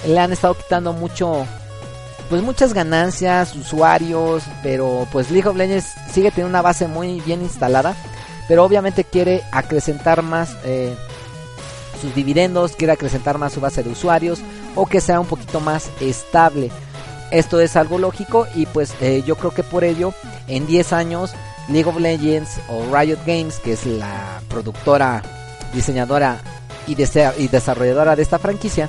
le 0.07 0.19
han 0.19 0.33
estado 0.33 0.55
quitando 0.55 0.93
mucho, 0.93 1.47
pues 2.29 2.43
muchas 2.43 2.75
ganancias, 2.75 3.55
usuarios, 3.55 4.45
pero 4.63 5.07
pues 5.13 5.31
League 5.31 5.49
of 5.49 5.57
Legends 5.57 5.87
sigue 6.13 6.31
teniendo 6.31 6.51
una 6.51 6.63
base 6.63 6.87
muy 6.87 7.21
bien 7.21 7.43
instalada, 7.43 7.97
pero 8.49 8.65
obviamente 8.65 9.05
quiere 9.05 9.43
acrecentar 9.53 10.23
más 10.23 10.57
eh, 10.65 10.95
sus 12.01 12.15
dividendos, 12.15 12.77
quiere 12.77 12.93
acrecentar 12.93 13.39
más 13.39 13.53
su 13.53 13.61
base 13.61 13.83
de 13.83 13.91
usuarios 13.91 14.41
o 14.75 14.87
que 14.87 15.01
sea 15.01 15.21
un 15.21 15.27
poquito 15.27 15.61
más 15.61 15.91
estable. 16.01 16.71
Esto 17.31 17.61
es 17.61 17.77
algo 17.77 17.99
lógico 17.99 18.47
y 18.55 18.67
pues 18.67 18.95
eh, 19.01 19.23
yo 19.27 19.37
creo 19.37 19.53
que 19.53 19.63
por 19.63 19.83
ello 19.83 20.13
en 20.47 20.67
10 20.67 20.93
años 20.93 21.33
League 21.69 21.89
of 21.89 21.99
Legends 21.99 22.61
o 22.69 22.85
Riot 22.95 23.19
Games, 23.27 23.59
que 23.59 23.73
es 23.73 23.87
la 23.87 24.41
productora, 24.49 25.23
diseñadora 25.73 26.41
y, 26.87 26.93
y 26.93 27.49
desarrolladora 27.49 28.17
de 28.17 28.23
esta 28.23 28.39
franquicia, 28.39 28.89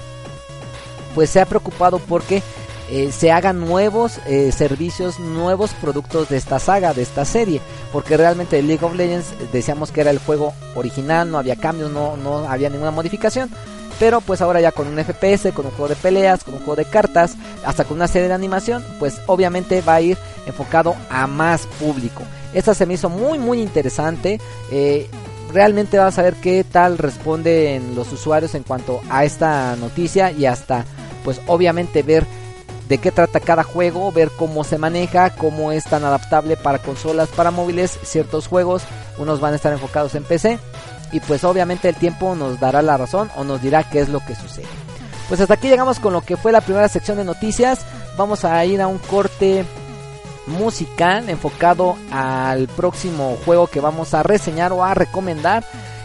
pues 1.14 1.30
se 1.30 1.42
ha 1.42 1.46
preocupado 1.46 2.00
porque 2.00 2.44
eh, 2.90 3.12
se 3.12 3.32
hagan 3.32 3.60
nuevos 3.62 4.20
eh, 4.28 4.52
servicios, 4.52 5.20
nuevos 5.20 5.72
productos 5.74 6.30
de 6.30 6.38
esta 6.38 6.60
saga, 6.60 6.94
de 6.94 7.02
esta 7.02 7.26
serie. 7.26 7.62
Porque 7.92 8.18
realmente 8.18 8.62
League 8.62 8.86
of 8.86 8.96
Legends 8.96 9.28
decíamos 9.52 9.92
que 9.92 10.02
era 10.02 10.12
el 10.12 10.20
juego 10.20 10.54
original, 10.76 11.32
no 11.32 11.38
había 11.38 11.56
cambios, 11.56 11.92
no, 11.92 12.18
no 12.18 12.50
había 12.50 12.70
ninguna 12.70 12.92
modificación. 12.92 13.50
Pero 13.98 14.20
pues 14.20 14.42
ahora 14.42 14.60
ya 14.60 14.74
con 14.74 14.88
un 14.88 15.04
FPS, 15.04 15.54
con 15.54 15.66
un 15.66 15.72
juego 15.72 15.88
de 15.88 15.96
peleas, 15.96 16.44
con 16.44 16.54
un 16.54 16.60
juego 16.60 16.76
de 16.76 16.86
cartas, 16.86 17.36
hasta 17.66 17.86
con 17.86 17.96
una 17.96 18.10
serie 18.10 18.28
de 18.28 18.34
animación, 18.34 18.84
pues 19.00 19.22
obviamente 19.26 19.82
va 19.82 19.96
a 19.96 20.02
ir 20.02 20.18
enfocado 20.46 20.96
a 21.10 21.28
más 21.28 21.66
público. 21.80 22.22
Esta 22.56 22.74
se 22.74 22.88
me 22.88 22.96
hizo 22.96 23.10
muy 23.10 23.38
muy 23.38 23.62
interesante. 23.62 24.40
Eh, 24.72 25.08
realmente 25.54 26.00
vamos 26.00 26.18
a 26.18 26.24
ver 26.24 26.36
qué 26.36 26.64
tal 26.64 26.98
responden 26.98 27.94
los 27.94 28.12
usuarios 28.12 28.56
en 28.56 28.64
cuanto 28.64 29.02
a 29.10 29.26
esta 29.26 29.76
noticia 29.76 30.32
y 30.32 30.48
hasta 30.48 30.86
pues 31.24 31.42
obviamente 31.48 32.02
ver 32.02 32.26
de 32.88 32.98
qué 32.98 33.12
trata 33.12 33.40
cada 33.40 33.64
juego, 33.64 34.12
ver 34.12 34.32
cómo 34.38 34.64
se 34.64 34.78
maneja, 34.78 35.32
cómo 35.32 35.72
es 35.72 35.84
tan 35.86 36.04
adaptable 36.04 36.56
para 36.56 36.80
consolas, 36.80 37.30
para 37.30 37.52
móviles, 37.52 38.00
ciertos 38.04 38.48
juegos, 38.48 38.84
unos 39.18 39.40
van 39.40 39.54
a 39.54 39.56
estar 39.58 39.74
enfocados 39.74 40.16
en 40.16 40.24
PC 40.24 40.60
y 41.12 41.20
pues 41.20 41.44
obviamente 41.44 41.90
el 41.90 41.96
tiempo 41.96 42.36
nos 42.36 42.60
dará 42.60 42.82
la 42.82 42.98
razón 42.98 43.30
o 43.36 43.44
nos 43.44 43.62
dirá 43.62 43.84
qué 43.84 44.00
es 44.00 44.10
lo 44.10 44.20
que 44.20 44.36
sucede. 44.36 44.68
Pues 45.28 45.42
hasta 45.42 45.56
aquí 45.56 45.68
llegamos 45.68 46.00
con 46.00 46.14
lo 46.14 46.22
que 46.22 46.38
fue 46.38 46.52
la 46.52 46.62
primera 46.62 46.88
sección 46.88 47.18
de 47.18 47.24
noticias. 47.24 47.86
Vamos 48.18 48.46
a 48.46 48.64
ir 48.66 48.82
a 48.82 48.88
un 48.88 49.00
corte 49.00 49.66
musical 50.48 51.30
enfocado 51.30 51.98
al 52.12 52.68
próximo 52.68 53.38
juego 53.46 53.68
que 53.68 53.80
vamos 53.80 54.14
a 54.14 54.24
reseñar 54.24 54.72
o 54.74 54.84
a 54.84 54.94
recomendar. 54.94 55.64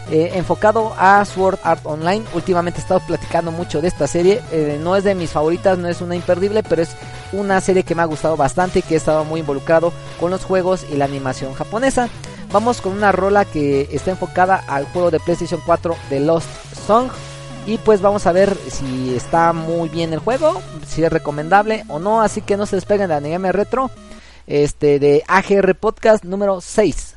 Eh, 0.09 0.31
enfocado 0.33 0.93
a 0.97 1.23
Sword 1.23 1.59
Art 1.63 1.85
Online. 1.85 2.25
Últimamente 2.33 2.79
he 2.79 2.81
estado 2.81 2.99
platicando 3.05 3.51
mucho 3.51 3.81
de 3.81 3.87
esta 3.87 4.07
serie. 4.07 4.41
Eh, 4.51 4.77
no 4.81 4.95
es 4.95 5.03
de 5.05 5.15
mis 5.15 5.29
favoritas, 5.29 5.77
no 5.77 5.87
es 5.87 6.01
una 6.01 6.15
imperdible, 6.15 6.63
pero 6.63 6.81
es 6.81 6.89
una 7.31 7.61
serie 7.61 7.83
que 7.83 7.95
me 7.95 8.01
ha 8.01 8.05
gustado 8.05 8.35
bastante 8.35 8.79
y 8.79 8.81
que 8.81 8.95
he 8.95 8.97
estado 8.97 9.23
muy 9.23 9.39
involucrado 9.39 9.93
con 10.19 10.31
los 10.31 10.43
juegos 10.43 10.85
y 10.91 10.97
la 10.97 11.05
animación 11.05 11.53
japonesa. 11.53 12.09
Vamos 12.51 12.81
con 12.81 12.91
una 12.91 13.13
rola 13.13 13.45
que 13.45 13.87
está 13.91 14.11
enfocada 14.11 14.61
al 14.67 14.85
juego 14.85 15.11
de 15.11 15.21
PlayStation 15.21 15.61
4 15.65 15.95
de 16.09 16.19
Lost 16.19 16.49
Song. 16.85 17.09
Y 17.65 17.77
pues 17.77 18.01
vamos 18.01 18.25
a 18.25 18.31
ver 18.31 18.57
si 18.69 19.15
está 19.15 19.53
muy 19.53 19.87
bien 19.87 20.11
el 20.13 20.19
juego, 20.19 20.61
si 20.87 21.03
es 21.03 21.13
recomendable 21.13 21.85
o 21.87 21.99
no. 21.99 22.21
Así 22.21 22.41
que 22.41 22.57
no 22.57 22.65
se 22.65 22.75
despeguen 22.75 23.07
de 23.07 23.15
Anime 23.15 23.51
Retro 23.51 23.91
este, 24.47 24.99
de 24.99 25.23
AGR 25.27 25.75
Podcast 25.75 26.23
número 26.23 26.61
6. 26.61 27.15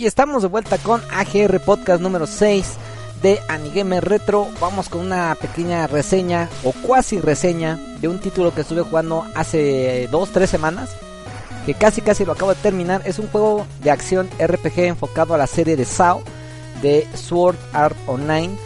Y 0.00 0.06
estamos 0.06 0.40
de 0.40 0.48
vuelta 0.48 0.78
con 0.78 1.02
AGR 1.12 1.60
Podcast 1.60 2.00
número 2.00 2.26
6 2.26 2.66
de 3.20 3.38
Anigame 3.48 4.00
Retro. 4.00 4.48
Vamos 4.58 4.88
con 4.88 5.02
una 5.02 5.34
pequeña 5.34 5.86
reseña 5.86 6.48
o 6.64 6.72
cuasi 6.72 7.20
reseña 7.20 7.78
de 8.00 8.08
un 8.08 8.18
título 8.18 8.54
que 8.54 8.62
estuve 8.62 8.80
jugando 8.80 9.26
hace 9.34 10.08
2-3 10.10 10.46
semanas. 10.46 10.96
Que 11.66 11.74
casi 11.74 12.00
casi 12.00 12.24
lo 12.24 12.32
acabo 12.32 12.54
de 12.54 12.62
terminar. 12.62 13.02
Es 13.04 13.18
un 13.18 13.28
juego 13.28 13.66
de 13.82 13.90
acción 13.90 14.30
RPG 14.38 14.84
enfocado 14.84 15.34
a 15.34 15.36
la 15.36 15.46
serie 15.46 15.76
de 15.76 15.84
SAO 15.84 16.22
de 16.80 17.06
Sword 17.12 17.58
Art 17.74 17.98
Online. 18.06 18.56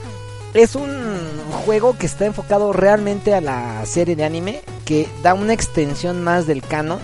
es 0.54 0.76
un 0.76 1.26
juego 1.66 1.98
que 1.98 2.06
está 2.06 2.26
enfocado 2.26 2.72
realmente 2.72 3.34
a 3.34 3.40
la 3.40 3.84
serie 3.86 4.14
de 4.14 4.22
anime, 4.22 4.62
que 4.84 5.08
da 5.24 5.34
una 5.34 5.52
extensión 5.52 6.22
más 6.22 6.46
del 6.46 6.62
canon. 6.62 7.00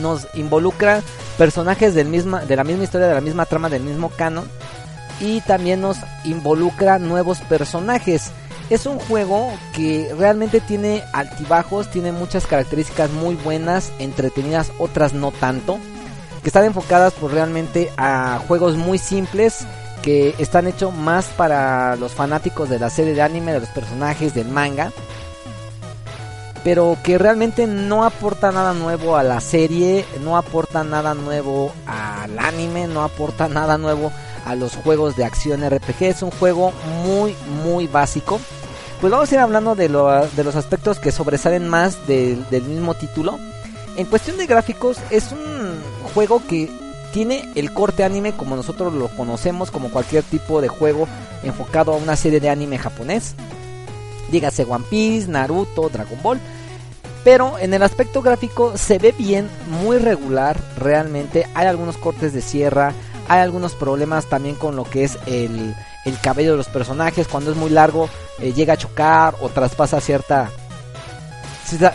Nos 0.00 0.26
involucra 0.34 1.04
personajes 1.38 1.94
del 1.94 2.08
misma, 2.08 2.44
de 2.44 2.56
la 2.56 2.64
misma 2.64 2.84
historia, 2.84 3.08
de 3.08 3.14
la 3.14 3.20
misma 3.20 3.46
trama, 3.46 3.68
del 3.68 3.82
mismo 3.82 4.10
canon. 4.10 4.48
Y 5.20 5.40
también 5.42 5.80
nos 5.80 5.98
involucra 6.24 6.98
nuevos 6.98 7.40
personajes. 7.40 8.30
Es 8.70 8.86
un 8.86 8.98
juego 8.98 9.52
que 9.74 10.12
realmente 10.18 10.60
tiene 10.60 11.02
altibajos, 11.12 11.90
tiene 11.90 12.12
muchas 12.12 12.46
características 12.46 13.10
muy 13.10 13.34
buenas, 13.36 13.92
entretenidas, 13.98 14.72
otras 14.78 15.12
no 15.12 15.30
tanto. 15.30 15.78
Que 16.42 16.48
están 16.48 16.64
enfocadas 16.64 17.12
por 17.12 17.32
realmente 17.32 17.92
a 17.96 18.40
juegos 18.48 18.76
muy 18.76 18.98
simples 18.98 19.66
que 20.02 20.34
están 20.38 20.66
hechos 20.66 20.92
más 20.92 21.26
para 21.26 21.96
los 21.96 22.12
fanáticos 22.12 22.68
de 22.68 22.78
la 22.78 22.90
serie 22.90 23.14
de 23.14 23.22
anime, 23.22 23.52
de 23.52 23.60
los 23.60 23.68
personajes, 23.68 24.34
del 24.34 24.48
manga. 24.48 24.92
Pero 26.64 26.96
que 27.02 27.18
realmente 27.18 27.66
no 27.66 28.04
aporta 28.04 28.52
nada 28.52 28.72
nuevo 28.72 29.16
a 29.16 29.24
la 29.24 29.40
serie, 29.40 30.04
no 30.22 30.36
aporta 30.36 30.84
nada 30.84 31.14
nuevo 31.14 31.72
al 31.86 32.38
anime, 32.38 32.86
no 32.86 33.02
aporta 33.02 33.48
nada 33.50 33.78
nuevo 33.78 34.12
a 34.44 34.54
los 34.54 34.76
juegos 34.76 35.16
de 35.16 35.24
acción 35.24 35.68
RPG. 35.68 36.02
Es 36.02 36.22
un 36.22 36.30
juego 36.30 36.72
muy, 37.02 37.34
muy 37.64 37.86
básico. 37.86 38.40
Pues 39.00 39.10
vamos 39.10 39.30
a 39.32 39.34
ir 39.34 39.40
hablando 39.40 39.74
de, 39.74 39.88
de 39.88 40.44
los 40.44 40.54
aspectos 40.54 41.00
que 41.00 41.10
sobresalen 41.10 41.68
más 41.68 42.06
del 42.06 42.46
mismo 42.50 42.94
título. 42.94 43.38
En 43.96 44.06
cuestión 44.06 44.36
de 44.36 44.46
gráficos, 44.46 44.98
es 45.10 45.32
un 45.32 45.76
juego 46.14 46.40
que 46.46 46.70
tiene 47.12 47.50
el 47.54 47.72
corte 47.72 48.04
anime 48.04 48.32
como 48.32 48.56
nosotros 48.56 48.92
lo 48.92 49.08
conocemos, 49.08 49.70
como 49.70 49.90
cualquier 49.90 50.24
tipo 50.24 50.60
de 50.60 50.68
juego 50.68 51.06
enfocado 51.42 51.92
a 51.92 51.96
una 51.96 52.16
serie 52.16 52.40
de 52.40 52.48
anime 52.48 52.78
japonés. 52.78 53.34
Dígase 54.32 54.64
One 54.64 54.84
Piece, 54.90 55.28
Naruto, 55.28 55.88
Dragon 55.88 56.18
Ball. 56.20 56.40
Pero 57.22 57.56
en 57.60 57.72
el 57.72 57.84
aspecto 57.84 58.20
gráfico 58.20 58.76
se 58.76 58.98
ve 58.98 59.14
bien, 59.16 59.48
muy 59.68 59.98
regular 59.98 60.58
realmente. 60.76 61.46
Hay 61.54 61.68
algunos 61.68 61.96
cortes 61.96 62.32
de 62.32 62.40
sierra, 62.40 62.92
hay 63.28 63.40
algunos 63.40 63.74
problemas 63.74 64.26
también 64.26 64.56
con 64.56 64.74
lo 64.74 64.82
que 64.82 65.04
es 65.04 65.16
el, 65.26 65.76
cabello 66.20 66.50
de 66.50 66.56
los 66.56 66.66
personajes. 66.66 67.28
Cuando 67.28 67.52
es 67.52 67.56
muy 67.56 67.70
largo 67.70 68.08
eh, 68.40 68.52
llega 68.52 68.72
a 68.72 68.76
chocar 68.76 69.36
o 69.40 69.50
traspasa 69.50 70.00
cierta, 70.00 70.50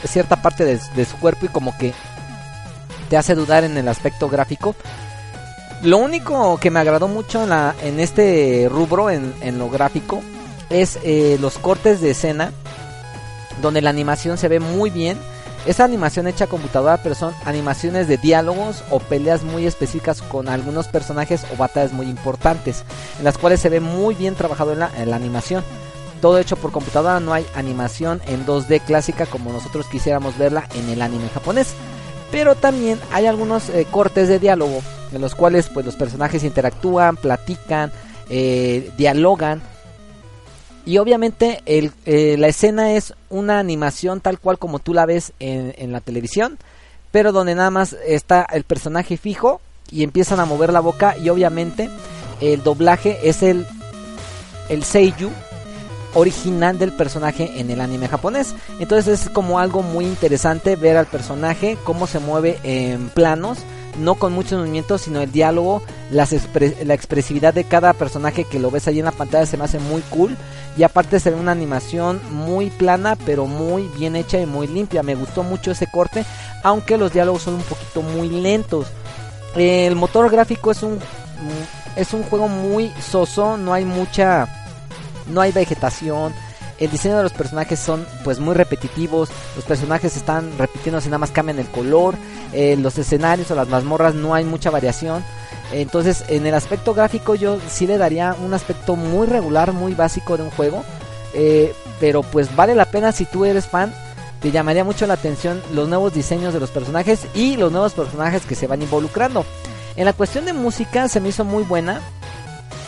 cierta 0.06 0.41
parte 0.41 0.63
de 0.63 1.06
su 1.06 1.17
cuerpo 1.17 1.48
y 1.48 1.50
como 1.50 1.77
que 1.77 1.94
te 3.10 3.17
hace 3.17 3.36
dudar 3.36 3.63
en 3.63 3.77
el 3.77 3.88
aspecto 3.88 4.29
gráfico. 4.29 4.75
Lo 5.84 5.98
único 5.98 6.58
que 6.58 6.72
me 6.72 6.79
agradó 6.79 7.08
mucho 7.08 7.44
en, 7.44 7.51
en 7.88 8.00
este 8.00 8.67
rubro, 8.70 9.10
en, 9.10 9.60
lo 9.60 9.70
gráfico, 9.70 10.24
es 10.69 11.00
eh, 11.03 11.38
los 11.39 11.57
cortes 11.57 12.01
de 12.01 12.12
escena, 12.12 12.51
donde 13.62 13.81
la 13.81 13.89
animación 13.89 14.38
se 14.38 14.47
ve 14.47 14.59
muy 14.59 14.89
bien. 14.89 15.17
Esa 15.65 15.83
animación 15.83 16.27
hecha 16.27 16.47
computadora, 16.47 16.97
pero 17.03 17.15
son 17.15 17.33
animaciones 17.43 18.07
de 18.07 18.17
diálogos 18.17 18.83
o 18.89 19.00
peleas 19.00 19.43
muy 19.43 19.65
específicas 19.65 20.21
con 20.21 20.47
algunos 20.47 20.88
personajes 20.88 21.45
o 21.53 21.57
batallas 21.57 21.91
muy 21.91 22.07
importantes, 22.07 22.83
en 23.17 23.25
las 23.25 23.38
cuales 23.38 23.59
se 23.59 23.69
ve 23.69 23.81
muy 23.81 24.15
bien 24.15 24.36
trabajado 24.36 24.74
en 24.74 24.79
la, 24.79 24.91
en 24.97 25.09
la 25.09 25.17
animación. 25.17 25.63
Todo 26.21 26.39
hecho 26.39 26.55
por 26.55 26.71
computadora, 26.71 27.19
no 27.19 27.33
hay 27.33 27.45
animación 27.53 28.21
en 28.27 28.45
2D 28.45 28.81
clásica 28.81 29.25
como 29.25 29.51
nosotros 29.51 29.88
quisiéramos 29.88 30.38
verla 30.38 30.67
en 30.74 30.89
el 30.89 31.01
anime 31.01 31.29
japonés. 31.29 31.74
Pero 32.31 32.55
también 32.55 33.00
hay 33.12 33.25
algunos 33.25 33.69
eh, 33.69 33.86
cortes 33.89 34.27
de 34.27 34.39
diálogo 34.39 34.81
en 35.12 35.21
los 35.21 35.36
cuales 35.36 35.69
pues 35.69 35.86
los 35.86 35.95
personajes 35.95 36.43
interactúan, 36.43 37.17
platican, 37.17 37.91
eh, 38.29 38.91
dialogan. 38.97 39.62
Y 40.88 41.00
obviamente 41.00 41.62
eh, 41.65 42.38
la 42.39 42.48
escena 42.48 42.94
es 42.94 43.13
una 43.29 43.60
animación 43.60 44.22
tal 44.22 44.39
cual 44.39 44.58
como 44.58 44.79
tú 44.79 44.94
la 44.94 45.06
ves 45.06 45.34
en, 45.38 45.75
en, 45.77 45.91
la 45.91 46.00
televisión, 46.00 46.58
pero 47.12 47.34
donde 47.34 47.56
nada 47.56 47.70
más 47.72 47.98
está 48.08 48.48
el 48.53 48.63
personaje 48.63 49.17
fijo 49.17 49.60
y 49.91 50.03
empiezan 50.03 50.39
a 50.39 50.46
mover 50.46 50.72
la 50.72 50.79
boca 50.79 51.17
y 51.17 51.27
obviamente 51.27 51.89
el 52.39 52.63
doblaje 52.63 53.19
es 53.28 53.43
el, 53.43 53.67
el 54.69 54.86
seiyuu 54.86 55.30
original 56.13 56.80
del 56.80 56.93
personaje 56.93 57.60
en 57.60 57.69
el 57.69 57.82
anime 57.82 58.08
japonés. 58.08 58.56
Entonces 58.80 59.26
es 59.26 59.30
como 59.30 59.60
algo 59.60 59.84
muy 59.84 60.06
interesante 60.06 60.78
ver 60.78 60.95
al 60.95 61.08
personaje, 61.08 61.78
cómo 61.84 62.08
se 62.08 62.19
mueve 62.19 62.60
en 62.63 63.10
planos, 63.10 63.58
no 63.97 64.15
con 64.15 64.33
muchos 64.33 64.60
movimientos, 64.60 65.01
sino 65.01 65.21
el 65.21 65.31
diálogo, 65.31 65.81
la 66.12 66.23
expresividad 66.93 67.53
de 67.53 67.63
cada 67.63 67.93
personaje 67.93 68.43
que 68.43 68.60
lo 68.60 68.71
ves 68.71 68.88
ahí 68.88 68.99
en 68.99 69.05
la 69.05 69.12
pantalla 69.12 69.45
se 69.45 69.57
me 69.57 69.63
hace 69.63 69.79
muy 69.79 70.01
cool. 70.10 70.36
Y 70.77 70.83
aparte 70.83 71.19
se 71.19 71.31
ve 71.31 71.36
una 71.38 71.53
animación 71.53 72.21
muy 72.31 72.69
plana, 72.69 73.17
pero 73.25 73.47
muy 73.47 73.89
bien 73.97 74.15
hecha 74.15 74.39
y 74.39 74.45
muy 74.45 74.67
limpia. 74.67 75.01
Me 75.01 75.15
gustó 75.15 75.43
mucho 75.43 75.71
ese 75.71 75.88
corte, 75.88 76.23
aunque 76.63 76.97
los 76.97 77.12
diálogos 77.12 77.43
son 77.43 77.55
un 77.55 77.63
poquito 77.63 78.01
muy 78.01 78.29
lentos. 78.29 78.88
El 79.55 79.95
motor 79.95 80.29
gráfico 80.29 80.69
es 80.69 80.83
un, 80.83 80.99
es 81.95 82.13
un 82.13 82.21
juego 82.23 82.47
muy 82.47 82.91
soso, 83.01 83.57
no 83.57 83.73
hay 83.73 83.86
mucha 83.86 84.47
no 85.29 85.41
hay 85.41 85.51
vegetación. 85.51 86.33
El 86.79 86.91
diseño 86.91 87.17
de 87.17 87.23
los 87.23 87.33
personajes 87.33 87.79
son 87.79 88.05
pues 88.23 88.39
muy 88.39 88.53
repetitivos, 88.53 89.29
los 89.55 89.65
personajes 89.65 90.15
están 90.15 90.55
repitiendo 90.57 91.01
si 91.01 91.07
nada 91.07 91.17
más 91.17 91.31
cambian 91.31 91.57
el 91.57 91.67
color, 91.67 92.15
eh, 92.53 92.77
los 92.77 92.97
escenarios 92.97 93.49
o 93.49 93.55
las 93.55 93.67
mazmorras 93.67 94.13
no 94.13 94.35
hay 94.35 94.45
mucha 94.45 94.69
variación. 94.69 95.23
Entonces 95.71 96.23
en 96.29 96.45
el 96.45 96.53
aspecto 96.53 96.93
gráfico 96.93 97.35
yo 97.35 97.57
sí 97.67 97.87
le 97.87 97.97
daría 97.97 98.35
un 98.45 98.53
aspecto 98.53 98.95
muy 98.95 99.27
regular, 99.27 99.73
muy 99.73 99.95
básico 99.95 100.37
de 100.37 100.43
un 100.43 100.51
juego. 100.51 100.83
Eh, 101.33 101.73
pero 101.99 102.23
pues 102.23 102.55
vale 102.55 102.75
la 102.75 102.85
pena 102.85 103.11
si 103.11 103.25
tú 103.25 103.45
eres 103.45 103.67
fan. 103.67 103.93
Te 104.41 104.51
llamaría 104.51 104.83
mucho 104.83 105.07
la 105.07 105.15
atención 105.15 105.61
los 105.73 105.89
nuevos 105.89 106.13
diseños 106.13 106.53
de 106.53 106.59
los 106.59 106.69
personajes 106.69 107.25
y 107.33 107.57
los 107.57 107.71
nuevos 107.71 107.93
personajes 107.93 108.45
que 108.45 108.55
se 108.55 108.67
van 108.67 108.81
involucrando. 108.81 109.45
En 109.95 110.05
la 110.05 110.13
cuestión 110.13 110.45
de 110.45 110.53
música 110.53 111.07
se 111.07 111.19
me 111.19 111.29
hizo 111.29 111.43
muy 111.43 111.63
buena. 111.63 112.01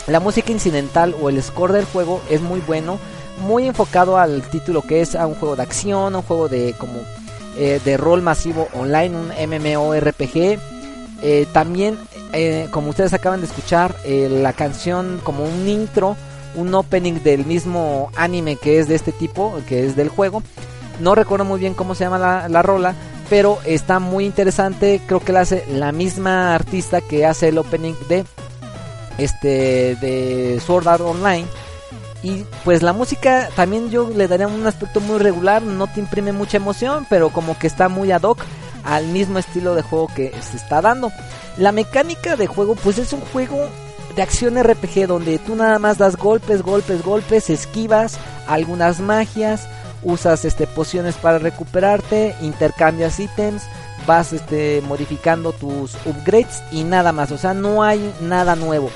La 0.06 0.20
música 0.20 0.52
incidental 0.52 1.14
o 1.20 1.28
el 1.28 1.42
score 1.42 1.72
del 1.72 1.84
juego 1.84 2.20
es 2.30 2.40
muy 2.40 2.60
bueno, 2.60 2.98
muy 3.40 3.66
enfocado 3.66 4.18
al 4.18 4.42
título 4.42 4.82
que 4.82 5.00
es 5.00 5.14
a 5.14 5.26
un 5.26 5.34
juego 5.34 5.56
de 5.56 5.62
acción, 5.62 6.14
un 6.14 6.22
juego 6.22 6.48
de 6.48 6.74
como 6.78 7.00
eh, 7.56 7.80
de 7.84 7.96
rol 7.96 8.22
masivo 8.22 8.68
online, 8.74 9.16
un 9.16 9.28
MMORPG. 9.28 10.58
Eh, 11.22 11.46
también, 11.52 11.98
eh, 12.32 12.68
como 12.70 12.90
ustedes 12.90 13.12
acaban 13.12 13.40
de 13.40 13.46
escuchar, 13.46 13.94
la 14.06 14.52
canción 14.52 15.20
como 15.24 15.44
un 15.44 15.68
intro, 15.68 16.16
un 16.54 16.74
opening 16.74 17.22
del 17.22 17.44
mismo 17.44 18.10
anime 18.16 18.56
que 18.56 18.78
es 18.78 18.88
de 18.88 18.94
este 18.94 19.12
tipo, 19.12 19.60
que 19.68 19.84
es 19.84 19.96
del 19.96 20.08
juego. 20.08 20.42
No 21.00 21.14
recuerdo 21.14 21.44
muy 21.44 21.60
bien 21.60 21.74
cómo 21.74 21.94
se 21.94 22.04
llama 22.04 22.18
la, 22.18 22.48
la 22.48 22.62
rola, 22.62 22.94
pero 23.28 23.58
está 23.64 23.98
muy 23.98 24.24
interesante. 24.26 25.00
Creo 25.06 25.20
que 25.20 25.32
la 25.32 25.40
hace 25.40 25.64
la 25.68 25.92
misma 25.92 26.54
artista 26.54 27.00
que 27.00 27.26
hace 27.26 27.48
el 27.48 27.58
opening 27.58 27.94
de 28.08 28.24
este 29.18 29.96
de 29.96 30.62
Sword 30.64 30.88
Art 30.88 31.02
Online 31.02 31.46
y 32.22 32.44
pues 32.64 32.82
la 32.82 32.92
música 32.92 33.48
también 33.56 33.90
yo 33.90 34.10
le 34.10 34.28
daría 34.28 34.46
un 34.46 34.66
aspecto 34.66 35.00
muy 35.00 35.18
regular, 35.18 35.62
no 35.62 35.86
te 35.86 36.00
imprime 36.00 36.32
mucha 36.32 36.58
emoción, 36.58 37.06
pero 37.08 37.30
como 37.30 37.58
que 37.58 37.66
está 37.66 37.88
muy 37.88 38.12
ad 38.12 38.22
hoc 38.22 38.40
al 38.84 39.06
mismo 39.06 39.38
estilo 39.38 39.74
de 39.74 39.82
juego 39.82 40.08
que 40.14 40.32
se 40.42 40.56
está 40.56 40.80
dando. 40.80 41.10
La 41.56 41.72
mecánica 41.72 42.36
de 42.36 42.46
juego 42.46 42.74
pues 42.74 42.98
es 42.98 43.12
un 43.12 43.20
juego 43.20 43.68
de 44.16 44.22
acción 44.22 44.62
RPG 44.62 45.06
donde 45.06 45.38
tú 45.38 45.56
nada 45.56 45.78
más 45.78 45.98
das 45.98 46.16
golpes, 46.16 46.62
golpes, 46.62 47.02
golpes, 47.02 47.48
esquivas 47.48 48.18
algunas 48.46 49.00
magias, 49.00 49.66
usas 50.02 50.44
este 50.44 50.66
pociones 50.66 51.14
para 51.14 51.38
recuperarte, 51.38 52.34
intercambias 52.40 53.20
ítems, 53.20 53.62
vas 54.06 54.32
este 54.32 54.82
modificando 54.82 55.52
tus 55.52 55.94
upgrades 56.04 56.62
y 56.72 56.84
nada 56.84 57.12
más, 57.12 57.30
o 57.32 57.38
sea, 57.38 57.54
no 57.54 57.82
hay 57.82 58.12
nada 58.20 58.56
nuevo. 58.56 58.90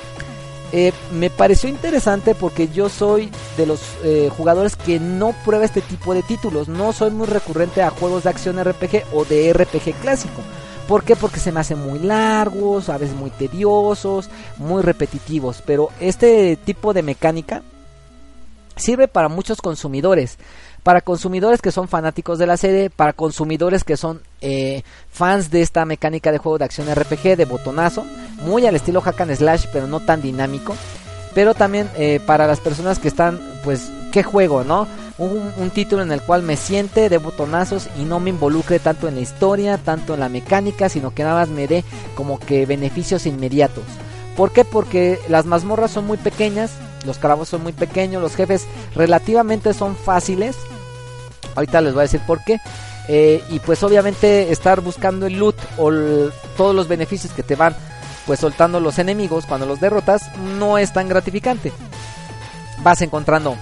Eh, 0.77 0.91
me 1.13 1.29
pareció 1.29 1.69
interesante 1.69 2.35
porque 2.35 2.67
yo 2.67 2.89
soy 2.89 3.31
de 3.55 3.65
los 3.65 3.79
eh, 4.03 4.29
jugadores 4.35 4.75
que 4.75 4.99
no 4.99 5.33
prueba 5.45 5.63
este 5.63 5.79
tipo 5.79 6.13
de 6.13 6.21
títulos. 6.21 6.67
No 6.67 6.91
soy 6.91 7.11
muy 7.11 7.27
recurrente 7.27 7.81
a 7.81 7.91
juegos 7.91 8.25
de 8.25 8.31
acción 8.31 8.61
RPG 8.61 9.05
o 9.13 9.23
de 9.23 9.53
RPG 9.53 9.93
clásico. 10.01 10.41
¿Por 10.85 11.05
qué? 11.05 11.15
Porque 11.15 11.39
se 11.39 11.53
me 11.53 11.61
hacen 11.61 11.79
muy 11.79 11.99
largos, 11.99 12.89
a 12.89 12.97
veces 12.97 13.15
muy 13.15 13.29
tediosos, 13.29 14.29
muy 14.57 14.83
repetitivos. 14.83 15.63
Pero 15.65 15.91
este 16.01 16.57
tipo 16.57 16.91
de 16.93 17.03
mecánica 17.03 17.63
sirve 18.75 19.07
para 19.07 19.29
muchos 19.29 19.61
consumidores 19.61 20.37
para 20.85 21.01
consumidores 21.01 21.63
que 21.63 21.71
son 21.71 21.87
fanáticos 21.87 22.37
de 22.37 22.45
la 22.45 22.57
serie, 22.57 22.91
para 22.91 23.11
consumidores 23.11 23.83
que 23.83 23.97
son 23.97 24.21
eh, 24.41 24.83
fans 25.09 25.49
de 25.49 25.63
esta 25.63 25.83
mecánica 25.83 26.31
de 26.31 26.37
juego 26.37 26.59
de 26.59 26.65
acción 26.65 26.93
RPG 26.93 27.35
de 27.35 27.45
botonazo, 27.45 28.05
muy 28.43 28.67
al 28.67 28.75
estilo 28.75 29.01
hack 29.01 29.21
and 29.21 29.35
slash, 29.35 29.65
pero 29.73 29.87
no 29.87 29.99
tan 29.99 30.21
dinámico. 30.21 30.75
Pero 31.33 31.55
también 31.55 31.89
eh, 31.97 32.19
para 32.27 32.45
las 32.45 32.59
personas 32.59 32.99
que 32.99 33.07
están, 33.07 33.39
pues, 33.63 33.89
¿qué 34.11 34.21
juego, 34.21 34.63
no? 34.63 34.87
Un, 35.17 35.51
un, 35.57 35.71
título 35.71 36.03
en 36.03 36.11
el 36.11 36.21
cual 36.21 36.43
me 36.43 36.55
siente 36.55 37.09
de 37.09 37.17
botonazos 37.17 37.89
y 37.97 38.03
no 38.03 38.19
me 38.19 38.29
involucre 38.29 38.77
tanto 38.77 39.07
en 39.07 39.15
la 39.15 39.21
historia, 39.21 39.79
tanto 39.79 40.13
en 40.13 40.19
la 40.19 40.29
mecánica, 40.29 40.87
sino 40.87 41.15
que 41.15 41.23
nada 41.23 41.39
más 41.39 41.49
me 41.49 41.67
dé 41.67 41.83
como 42.13 42.37
que 42.37 42.67
beneficios 42.67 43.25
inmediatos. 43.25 43.85
¿Por 44.37 44.51
qué? 44.51 44.63
Porque 44.63 45.19
las 45.29 45.47
mazmorras 45.47 45.89
son 45.89 46.05
muy 46.05 46.17
pequeñas, 46.17 46.73
los 47.05 47.17
calabozos 47.17 47.49
son 47.49 47.63
muy 47.63 47.73
pequeños, 47.73 48.21
los 48.21 48.35
jefes 48.35 48.67
relativamente 48.93 49.73
son 49.73 49.95
fáciles. 49.95 50.55
Ahorita 51.55 51.81
les 51.81 51.93
voy 51.93 52.01
a 52.01 52.03
decir 52.03 52.21
por 52.21 52.43
qué. 52.43 52.59
Eh, 53.07 53.43
y 53.49 53.59
pues 53.59 53.83
obviamente 53.83 54.51
estar 54.51 54.81
buscando 54.81 55.27
el 55.27 55.37
loot 55.37 55.55
o 55.77 55.91
todos 56.57 56.75
los 56.75 56.87
beneficios 56.87 57.33
que 57.33 57.43
te 57.43 57.55
van 57.55 57.75
pues 58.25 58.39
soltando 58.39 58.79
los 58.79 58.97
enemigos 58.97 59.45
cuando 59.45 59.67
los 59.67 59.79
derrotas 59.79 60.35
no 60.37 60.77
es 60.77 60.91
tan 60.91 61.07
gratificante. 61.07 61.71
Vas 62.79 63.01
encontrando 63.01 63.55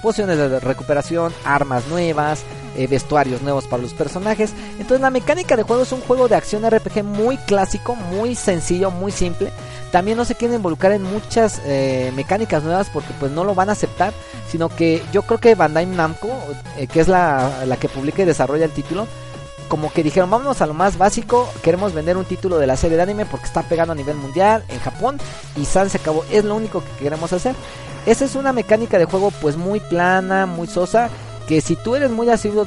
pociones 0.00 0.38
de 0.38 0.60
recuperación, 0.60 1.32
armas 1.44 1.86
nuevas, 1.88 2.42
eh, 2.76 2.86
vestuarios 2.86 3.42
nuevos 3.42 3.66
para 3.66 3.82
los 3.82 3.94
personajes. 3.94 4.52
Entonces 4.72 5.00
la 5.00 5.10
mecánica 5.10 5.56
de 5.56 5.62
juego 5.62 5.82
es 5.82 5.92
un 5.92 6.00
juego 6.00 6.28
de 6.28 6.36
acción 6.36 6.68
RPG 6.68 7.04
muy 7.04 7.36
clásico, 7.36 7.94
muy 7.96 8.34
sencillo, 8.34 8.90
muy 8.90 9.12
simple. 9.12 9.50
También 9.90 10.16
no 10.16 10.24
se 10.24 10.34
quieren 10.34 10.56
involucrar 10.56 10.92
en 10.92 11.02
muchas 11.02 11.60
eh, 11.64 12.12
mecánicas 12.14 12.62
nuevas 12.62 12.88
porque 12.90 13.12
pues 13.18 13.32
no 13.32 13.44
lo 13.44 13.54
van 13.54 13.70
a 13.70 13.72
aceptar, 13.72 14.12
sino 14.48 14.68
que 14.68 15.02
yo 15.12 15.22
creo 15.22 15.38
que 15.38 15.54
Bandai 15.54 15.86
Namco, 15.86 16.28
eh, 16.76 16.86
que 16.86 17.00
es 17.00 17.08
la, 17.08 17.64
la 17.66 17.76
que 17.76 17.88
publica 17.88 18.22
y 18.22 18.26
desarrolla 18.26 18.64
el 18.64 18.70
título, 18.70 19.06
como 19.70 19.92
que 19.92 20.02
dijeron, 20.02 20.30
vámonos 20.30 20.60
a 20.62 20.66
lo 20.66 20.74
más 20.74 20.98
básico, 20.98 21.48
queremos 21.62 21.94
vender 21.94 22.16
un 22.16 22.24
título 22.24 22.58
de 22.58 22.66
la 22.66 22.76
serie 22.76 22.96
de 22.96 23.04
anime 23.04 23.24
porque 23.24 23.46
está 23.46 23.62
pegando 23.62 23.92
a 23.92 23.96
nivel 23.96 24.16
mundial 24.16 24.64
en 24.68 24.80
Japón 24.80 25.18
y 25.56 25.64
San 25.64 25.88
se 25.88 25.98
acabó, 25.98 26.24
es 26.30 26.44
lo 26.44 26.56
único 26.56 26.82
que 26.82 27.04
queremos 27.04 27.32
hacer. 27.32 27.54
Esa 28.06 28.24
es 28.24 28.34
una 28.34 28.52
mecánica 28.52 28.98
de 28.98 29.04
juego 29.04 29.30
pues 29.40 29.56
muy 29.56 29.80
plana, 29.80 30.46
muy 30.46 30.66
sosa, 30.66 31.10
que 31.46 31.60
si 31.60 31.76
tú 31.76 31.96
eres 31.96 32.10
muy 32.10 32.28
asiduo, 32.30 32.64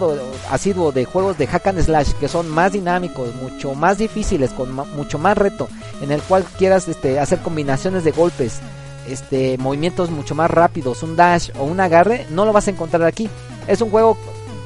asiduo 0.52 0.92
de 0.92 1.06
juegos 1.06 1.38
de 1.38 1.48
hack 1.48 1.68
and 1.68 1.82
slash 1.82 2.12
que 2.20 2.28
son 2.28 2.50
más 2.50 2.74
dinámicos, 2.74 3.34
mucho 3.36 3.74
más 3.76 3.98
difíciles, 3.98 4.52
con 4.52 4.74
mucho 4.74 5.18
más 5.18 5.38
reto, 5.38 5.68
en 6.02 6.12
el 6.12 6.22
cual 6.22 6.44
quieras 6.58 6.88
este, 6.88 7.20
hacer 7.20 7.40
combinaciones 7.40 8.04
de 8.04 8.12
golpes, 8.12 8.60
este, 9.08 9.58
movimientos 9.58 10.10
mucho 10.12 10.36
más 10.36 10.52
rápidos, 10.52 11.02
un 11.04 11.16
dash 11.16 11.50
o 11.58 11.64
un 11.64 11.80
agarre, 11.80 12.28
no 12.30 12.46
lo 12.46 12.54
vas 12.54 12.68
a 12.68 12.72
encontrar 12.72 13.04
aquí. 13.04 13.30
Es 13.68 13.82
un 13.82 13.90
juego 13.90 14.18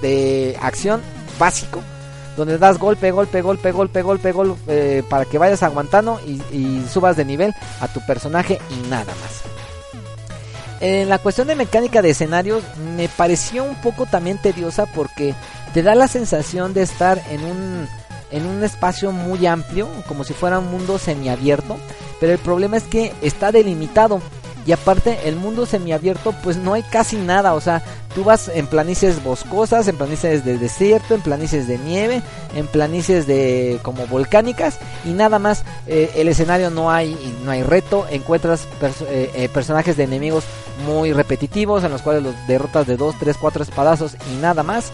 de 0.01 0.57
acción 0.61 1.01
básico 1.39 1.81
donde 2.37 2.59
das 2.59 2.77
golpe, 2.77 3.11
golpe, 3.11 3.41
golpe, 3.41 3.71
golpe, 3.71 4.01
golpe, 4.03 4.31
golpe, 4.31 4.61
eh, 4.67 5.03
para 5.09 5.25
que 5.25 5.39
vayas 5.39 5.63
aguantando 5.63 6.19
y, 6.25 6.83
subas 6.87 7.17
de 7.17 7.25
nivel 7.25 7.53
a 7.81 7.87
tu 7.87 7.99
personaje 8.05 8.59
y 8.69 8.87
nada 8.89 9.13
más. 9.21 9.56
En 10.79 11.09
la 11.09 11.17
cuestión 11.17 11.47
de 11.47 11.55
mecánica 11.55 12.01
de 12.01 12.11
escenarios 12.11 12.63
me 12.95 13.09
pareció 13.09 13.63
un 13.63 13.75
poco 13.75 14.05
también 14.05 14.37
tediosa 14.37 14.85
porque 14.85 15.33
te 15.73 15.81
da 15.81 15.95
la 15.95 16.07
sensación 16.07 16.73
de 16.73 16.83
estar 16.83 17.21
en 17.31 17.43
un, 17.43 17.87
en 18.31 18.45
un 18.45 18.63
espacio 18.63 19.11
muy 19.11 19.45
amplio, 19.47 19.89
como 20.07 20.23
si 20.23 20.33
fuera 20.33 20.59
un 20.59 20.69
mundo 20.69 20.99
semiabierto, 20.99 21.77
pero 22.19 22.33
el 22.33 22.39
problema 22.39 22.77
es 22.77 22.83
que 22.83 23.13
está 23.21 23.51
delimitado. 23.51 24.21
Y 24.67 24.73
aparte, 24.73 25.17
el 25.23 25.37
mundo 25.37 25.65
semiabierto, 25.65 26.33
pues 26.43 26.57
no 26.57 26.73
hay 26.73 26.83
casi 26.83 27.15
nada. 27.15 27.53
O 27.53 27.61
sea, 27.61 27.81
tú 28.13 28.25
vas 28.25 28.51
en 28.53 28.67
planicies 28.67 29.23
boscosas, 29.23 29.87
en 29.87 29.95
planicies 29.95 30.43
de 30.43 30.57
desierto, 30.57 31.15
en 31.15 31.21
planicies 31.21 31.69
de 31.69 31.77
nieve, 31.77 32.21
en 32.53 32.67
planicies 32.67 33.25
de 33.25 33.79
como 33.81 34.05
volcánicas 34.07 34.77
y 35.05 35.11
nada 35.11 35.39
más. 35.39 35.63
Eh, 35.87 36.11
el 36.15 36.27
escenario 36.27 36.69
no 36.69 36.91
hay, 36.91 37.17
no 37.45 37.51
hay 37.51 37.63
reto. 37.63 38.05
Encuentras 38.09 38.67
eh, 39.09 39.31
eh, 39.33 39.47
personajes 39.47 39.95
de 39.95 40.03
enemigos 40.03 40.43
muy 40.85 41.13
repetitivos 41.13 41.85
en 41.85 41.91
los 41.91 42.01
cuales 42.01 42.21
los 42.21 42.35
derrotas 42.45 42.85
de 42.87 42.97
2, 42.97 43.15
3, 43.17 43.37
4 43.39 43.63
espadazos 43.63 44.17
y 44.33 44.41
nada 44.41 44.63
más. 44.63 44.91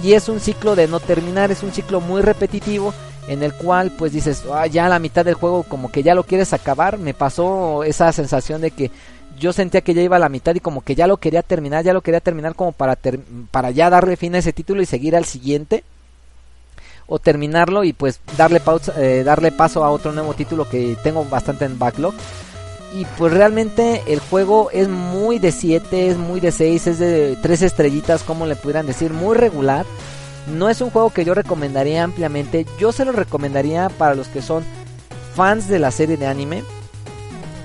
Y 0.00 0.12
es 0.12 0.28
un 0.28 0.38
ciclo 0.38 0.76
de 0.76 0.86
no 0.86 1.00
terminar, 1.00 1.50
es 1.50 1.64
un 1.64 1.72
ciclo 1.72 2.00
muy 2.00 2.22
repetitivo 2.22 2.94
en 3.28 3.42
el 3.42 3.52
cual 3.52 3.92
pues 3.96 4.12
dices, 4.12 4.44
ah, 4.52 4.66
ya 4.66 4.86
a 4.86 4.88
la 4.88 4.98
mitad 4.98 5.24
del 5.24 5.34
juego 5.34 5.62
como 5.62 5.92
que 5.92 6.02
ya 6.02 6.14
lo 6.14 6.24
quieres 6.24 6.52
acabar, 6.52 6.98
me 6.98 7.14
pasó 7.14 7.84
esa 7.84 8.10
sensación 8.12 8.60
de 8.60 8.70
que 8.70 8.90
yo 9.38 9.52
sentía 9.52 9.82
que 9.82 9.94
ya 9.94 10.02
iba 10.02 10.16
a 10.16 10.20
la 10.20 10.28
mitad 10.28 10.54
y 10.54 10.60
como 10.60 10.80
que 10.80 10.94
ya 10.94 11.06
lo 11.06 11.18
quería 11.18 11.42
terminar, 11.42 11.84
ya 11.84 11.92
lo 11.92 12.00
quería 12.00 12.20
terminar 12.20 12.54
como 12.54 12.72
para, 12.72 12.98
para 13.50 13.70
ya 13.70 13.90
darle 13.90 14.16
fin 14.16 14.34
a 14.34 14.38
ese 14.38 14.52
título 14.52 14.82
y 14.82 14.86
seguir 14.86 15.14
al 15.14 15.24
siguiente 15.24 15.84
o 17.06 17.18
terminarlo 17.18 17.84
y 17.84 17.92
pues 17.92 18.20
darle, 18.36 18.60
pausa, 18.60 18.92
eh, 18.98 19.22
darle 19.24 19.50
paso 19.50 19.82
a 19.84 19.90
otro 19.90 20.12
nuevo 20.12 20.34
título 20.34 20.68
que 20.68 20.96
tengo 21.02 21.24
bastante 21.24 21.64
en 21.64 21.78
backlog. 21.78 22.14
Y 22.94 23.04
pues 23.16 23.32
realmente 23.32 24.02
el 24.06 24.18
juego 24.18 24.70
es 24.72 24.88
muy 24.88 25.38
de 25.38 25.52
7, 25.52 26.08
es 26.08 26.16
muy 26.16 26.40
de 26.40 26.52
6, 26.52 26.86
es 26.86 26.98
de 26.98 27.36
3 27.42 27.62
estrellitas, 27.62 28.22
como 28.22 28.46
le 28.46 28.56
pudieran 28.56 28.86
decir, 28.86 29.12
muy 29.12 29.36
regular. 29.36 29.84
No 30.46 30.68
es 30.68 30.80
un 30.80 30.90
juego 30.90 31.10
que 31.10 31.24
yo 31.24 31.34
recomendaría 31.34 32.02
ampliamente. 32.02 32.66
Yo 32.78 32.92
se 32.92 33.04
lo 33.04 33.12
recomendaría 33.12 33.88
para 33.88 34.14
los 34.14 34.28
que 34.28 34.42
son 34.42 34.64
fans 35.34 35.68
de 35.68 35.78
la 35.78 35.90
serie 35.90 36.16
de 36.16 36.26
anime. 36.26 36.64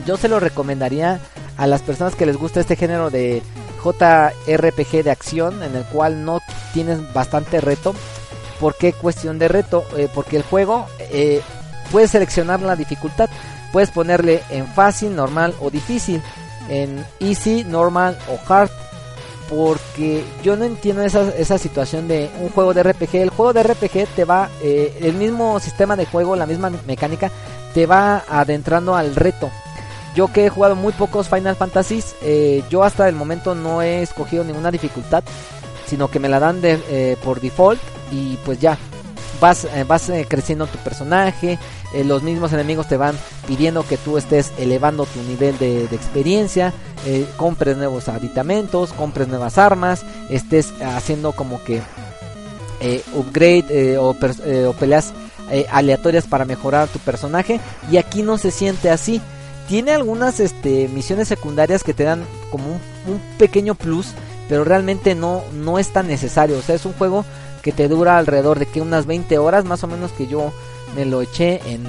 Yo 0.05 0.17
se 0.17 0.27
lo 0.27 0.39
recomendaría 0.39 1.19
a 1.57 1.67
las 1.67 1.81
personas 1.81 2.15
que 2.15 2.25
les 2.25 2.37
gusta 2.37 2.59
este 2.59 2.75
género 2.75 3.09
de 3.09 3.41
JRPG 3.83 5.03
de 5.03 5.11
acción, 5.11 5.61
en 5.63 5.75
el 5.75 5.83
cual 5.85 6.25
no 6.25 6.39
tienes 6.73 7.13
bastante 7.13 7.61
reto. 7.61 7.93
¿Por 8.59 8.75
qué 8.75 8.93
cuestión 8.93 9.39
de 9.39 9.47
reto? 9.47 9.85
Eh, 9.97 10.09
porque 10.13 10.37
el 10.37 10.43
juego 10.43 10.87
eh, 10.99 11.41
puedes 11.91 12.11
seleccionar 12.11 12.61
la 12.61 12.75
dificultad. 12.75 13.29
Puedes 13.71 13.91
ponerle 13.91 14.43
en 14.49 14.67
fácil, 14.67 15.15
normal 15.15 15.53
o 15.59 15.69
difícil. 15.69 16.21
En 16.69 17.05
easy, 17.19 17.63
normal 17.63 18.17
o 18.29 18.53
hard 18.53 18.69
porque 19.49 20.23
yo 20.43 20.55
no 20.55 20.65
entiendo 20.65 21.03
esa, 21.03 21.29
esa 21.35 21.57
situación 21.57 22.07
de 22.07 22.29
un 22.39 22.49
juego 22.49 22.73
de 22.73 22.83
RPG. 22.83 23.15
El 23.15 23.29
juego 23.29 23.53
de 23.53 23.63
RPG 23.63 24.07
te 24.15 24.25
va, 24.25 24.49
eh, 24.61 24.97
el 25.01 25.13
mismo 25.13 25.59
sistema 25.59 25.95
de 25.95 26.05
juego, 26.05 26.35
la 26.35 26.45
misma 26.45 26.71
mecánica, 26.87 27.31
te 27.73 27.85
va 27.85 28.23
adentrando 28.29 28.95
al 28.95 29.15
reto. 29.15 29.49
Yo 30.15 30.31
que 30.31 30.45
he 30.45 30.49
jugado 30.49 30.75
muy 30.75 30.93
pocos 30.93 31.27
Final 31.27 31.55
Fantasies, 31.55 32.15
eh, 32.21 32.63
yo 32.69 32.83
hasta 32.83 33.09
el 33.09 33.15
momento 33.15 33.55
no 33.55 33.81
he 33.81 34.03
escogido 34.03 34.43
ninguna 34.43 34.69
dificultad, 34.69 35.23
sino 35.87 36.07
que 36.07 36.19
me 36.19 36.29
la 36.29 36.39
dan 36.39 36.61
de, 36.61 36.79
eh, 36.89 37.17
por 37.23 37.41
default 37.41 37.81
y 38.11 38.37
pues 38.45 38.59
ya, 38.59 38.77
vas, 39.43 39.67
vas 39.89 40.09
creciendo 40.29 40.67
tu 40.67 40.77
personaje, 40.77 41.59
eh, 41.93 42.05
los 42.05 42.23
mismos 42.23 42.53
enemigos 42.53 42.87
te 42.87 42.95
van 42.95 43.13
pidiendo 43.45 43.85
que 43.85 43.97
tú 43.97 44.17
estés 44.17 44.53
elevando 44.57 45.05
tu 45.05 45.21
nivel 45.23 45.57
de, 45.57 45.83
experiencia, 45.83 46.73
eh, 47.05 47.27
compres 47.35 47.75
nuevos 47.75 48.07
aditamentos, 48.07 48.93
compres 48.93 49.27
nuevas 49.27 49.57
armas, 49.57 50.05
estés 50.29 50.71
haciendo 50.81 51.33
como 51.33 51.61
que 51.61 51.81
eh, 52.79 53.03
upgrade 53.13 53.97
o, 53.97 54.13
peleas 54.79 55.11
aleatorias 55.69 56.25
para 56.25 56.45
mejorar 56.45 56.87
tu 56.87 56.99
personaje 56.99 57.59
y 57.91 57.97
aquí 57.97 58.21
no 58.23 58.37
se 58.37 58.49
siente 58.49 58.89
así. 58.89 59.21
Tiene 59.67 59.91
algunas 59.91 60.39
este, 60.39 60.87
misiones 60.87 61.27
secundarias 61.27 61.83
que 61.83 61.93
te 61.93 62.05
dan 62.05 62.23
como 62.49 62.67
un, 62.67 62.79
un 63.13 63.37
pequeño 63.37 63.75
plus, 63.75 64.07
pero 64.47 64.63
realmente 64.63 65.15
no, 65.15 65.43
no 65.53 65.79
es 65.79 65.89
tan 65.89 66.07
necesario. 66.07 66.57
O 66.57 66.61
sea, 66.61 66.75
es 66.75 66.85
un 66.85 66.93
juego 66.93 67.25
que 67.63 67.71
te 67.71 67.87
dura 67.87 68.17
alrededor 68.17 68.59
de 68.59 68.67
que 68.67 68.81
unas 68.81 69.07
20 69.07 69.39
horas 69.39 69.65
más 69.65 69.83
o 69.83 69.87
menos 69.87 70.11
que 70.11 70.27
yo 70.27 70.53
me 70.95 71.05
lo 71.05 71.21
eché 71.21 71.61
en 71.65 71.83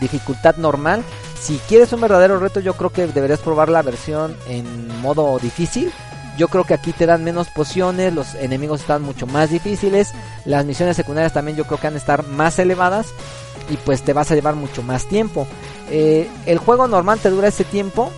dificultad 0.00 0.56
normal. 0.56 1.02
Si 1.40 1.58
quieres 1.68 1.92
un 1.92 2.00
verdadero 2.00 2.38
reto, 2.38 2.60
yo 2.60 2.74
creo 2.74 2.90
que 2.90 3.06
deberías 3.06 3.40
probar 3.40 3.68
la 3.68 3.82
versión 3.82 4.36
en 4.48 5.00
modo 5.00 5.38
difícil. 5.38 5.90
Yo 6.36 6.48
creo 6.48 6.64
que 6.64 6.74
aquí 6.74 6.92
te 6.92 7.06
dan 7.06 7.24
menos 7.24 7.48
pociones, 7.48 8.12
los 8.12 8.34
enemigos 8.34 8.80
están 8.80 9.02
mucho 9.02 9.26
más 9.26 9.50
difíciles, 9.50 10.12
las 10.46 10.64
misiones 10.64 10.96
secundarias 10.96 11.34
también 11.34 11.58
yo 11.58 11.64
creo 11.64 11.78
que 11.78 11.88
van 11.88 11.94
a 11.94 11.98
estar 11.98 12.26
más 12.26 12.58
elevadas 12.58 13.08
y 13.68 13.76
pues 13.76 14.02
te 14.02 14.14
vas 14.14 14.30
a 14.30 14.34
llevar 14.34 14.54
mucho 14.54 14.82
más 14.82 15.06
tiempo. 15.06 15.46
Eh, 15.90 16.28
el 16.46 16.58
juego 16.58 16.88
normal 16.88 17.18
te 17.18 17.28
dura 17.28 17.48
ese 17.48 17.64
tiempo, 17.64 18.10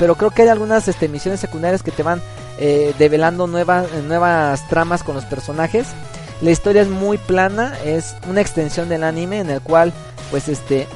pero 0.00 0.16
creo 0.16 0.30
que 0.30 0.42
hay 0.42 0.48
algunas 0.48 0.88
este, 0.88 1.08
misiones 1.08 1.40
secundarias 1.40 1.82
que 1.82 1.92
te 1.92 2.02
van 2.02 2.20
eh, 2.58 2.92
develando 2.98 3.46
nuevas, 3.46 3.86
nuevas 4.04 4.68
tramas 4.68 5.02
con 5.04 5.14
los 5.14 5.24
personajes. 5.24 5.86
La 6.42 6.50
historia 6.50 6.82
es 6.82 6.88
muy 6.88 7.18
plana, 7.18 7.78
es 7.84 8.16
una 8.28 8.40
extensión 8.40 8.88
del 8.88 9.04
anime 9.04 9.40
en 9.40 9.50
el 9.50 9.60
cual 9.60 9.92
pues 10.30 10.48
este 10.48 10.86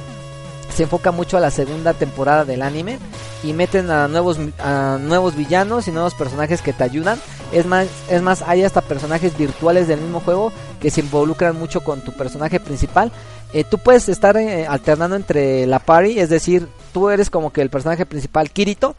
se 0.75 0.83
enfoca 0.83 1.11
mucho 1.11 1.37
a 1.37 1.39
la 1.39 1.51
segunda 1.51 1.93
temporada 1.93 2.45
del 2.45 2.61
anime 2.61 2.99
y 3.43 3.53
meten 3.53 3.91
a 3.91 4.07
nuevos 4.07 4.39
a 4.59 4.97
nuevos 4.99 5.35
villanos 5.35 5.87
y 5.87 5.91
nuevos 5.91 6.15
personajes 6.15 6.61
que 6.61 6.73
te 6.73 6.83
ayudan. 6.83 7.19
Es 7.51 7.65
más, 7.67 7.87
es 8.09 8.21
más 8.23 8.41
hay 8.41 8.63
hasta 8.63 8.81
personajes 8.81 9.37
virtuales 9.37 9.87
del 9.87 10.01
mismo 10.01 10.19
juego 10.19 10.51
que 10.81 10.89
se 10.89 11.01
involucran 11.01 11.57
mucho 11.57 11.81
con 11.81 12.01
tu 12.01 12.11
personaje 12.11 12.59
principal. 12.59 13.11
Eh, 13.53 13.63
tú 13.63 13.77
puedes 13.77 14.09
estar 14.09 14.35
eh, 14.37 14.65
alternando 14.67 15.15
entre 15.15 15.67
la 15.67 15.79
party, 15.79 16.19
es 16.19 16.29
decir, 16.29 16.67
tú 16.91 17.09
eres 17.09 17.29
como 17.29 17.53
que 17.53 17.61
el 17.61 17.69
personaje 17.69 18.05
principal 18.05 18.49
Kirito 18.49 18.95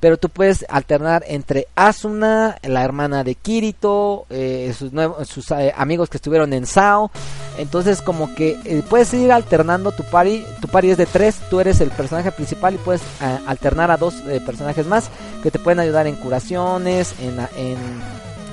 pero 0.00 0.16
tú 0.16 0.30
puedes 0.30 0.64
alternar 0.68 1.22
entre 1.28 1.66
Asuna, 1.76 2.56
la 2.62 2.82
hermana 2.82 3.22
de 3.22 3.34
Kirito, 3.34 4.26
eh, 4.30 4.74
sus, 4.76 4.92
nuevos, 4.92 5.28
sus 5.28 5.50
eh, 5.50 5.72
amigos 5.76 6.08
que 6.08 6.16
estuvieron 6.16 6.52
en 6.54 6.66
Sao. 6.66 7.10
Entonces 7.58 8.00
como 8.00 8.34
que 8.34 8.58
eh, 8.64 8.82
puedes 8.88 9.12
ir 9.12 9.30
alternando 9.30 9.92
tu 9.92 10.02
party. 10.04 10.42
Tu 10.62 10.68
party 10.68 10.90
es 10.90 10.96
de 10.96 11.06
tres, 11.06 11.36
tú 11.50 11.60
eres 11.60 11.82
el 11.82 11.90
personaje 11.90 12.32
principal 12.32 12.74
y 12.74 12.78
puedes 12.78 13.02
alternar 13.46 13.90
a 13.90 13.98
dos 13.98 14.14
personajes 14.46 14.86
más 14.86 15.10
que 15.42 15.50
te 15.50 15.58
pueden 15.58 15.80
ayudar 15.80 16.06
en 16.06 16.16
curaciones, 16.16 17.14
en, 17.20 17.92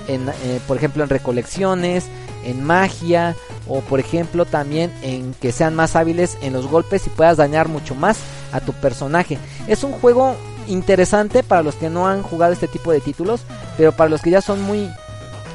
en, 0.07 0.31
por 0.67 0.75
ejemplo 0.75 1.03
en 1.03 1.09
recolecciones, 1.09 2.05
en 2.43 2.63
magia 2.63 3.35
o 3.67 3.79
por 3.81 3.99
ejemplo 3.99 4.45
también 4.45 4.91
en 5.01 5.33
que 5.35 5.51
sean 5.51 5.75
más 5.75 5.95
hábiles 5.95 6.37
en 6.41 6.53
los 6.53 6.67
golpes 6.67 7.07
y 7.07 7.09
puedas 7.09 7.37
dañar 7.37 7.69
mucho 7.69 7.95
más 7.95 8.17
a 8.51 8.59
tu 8.59 8.73
personaje. 8.73 9.37
Es 9.67 9.83
un 9.83 9.93
juego 9.93 10.35
interesante 10.67 11.43
para 11.43 11.63
los 11.63 11.75
que 11.75 11.89
no 11.89 12.07
han 12.07 12.23
jugado 12.23 12.53
este 12.53 12.67
tipo 12.67 12.91
de 12.91 13.01
títulos, 13.01 13.41
pero 13.77 13.91
para 13.91 14.09
los 14.09 14.21
que 14.21 14.31
ya 14.31 14.41
son 14.41 14.61
muy 14.61 14.89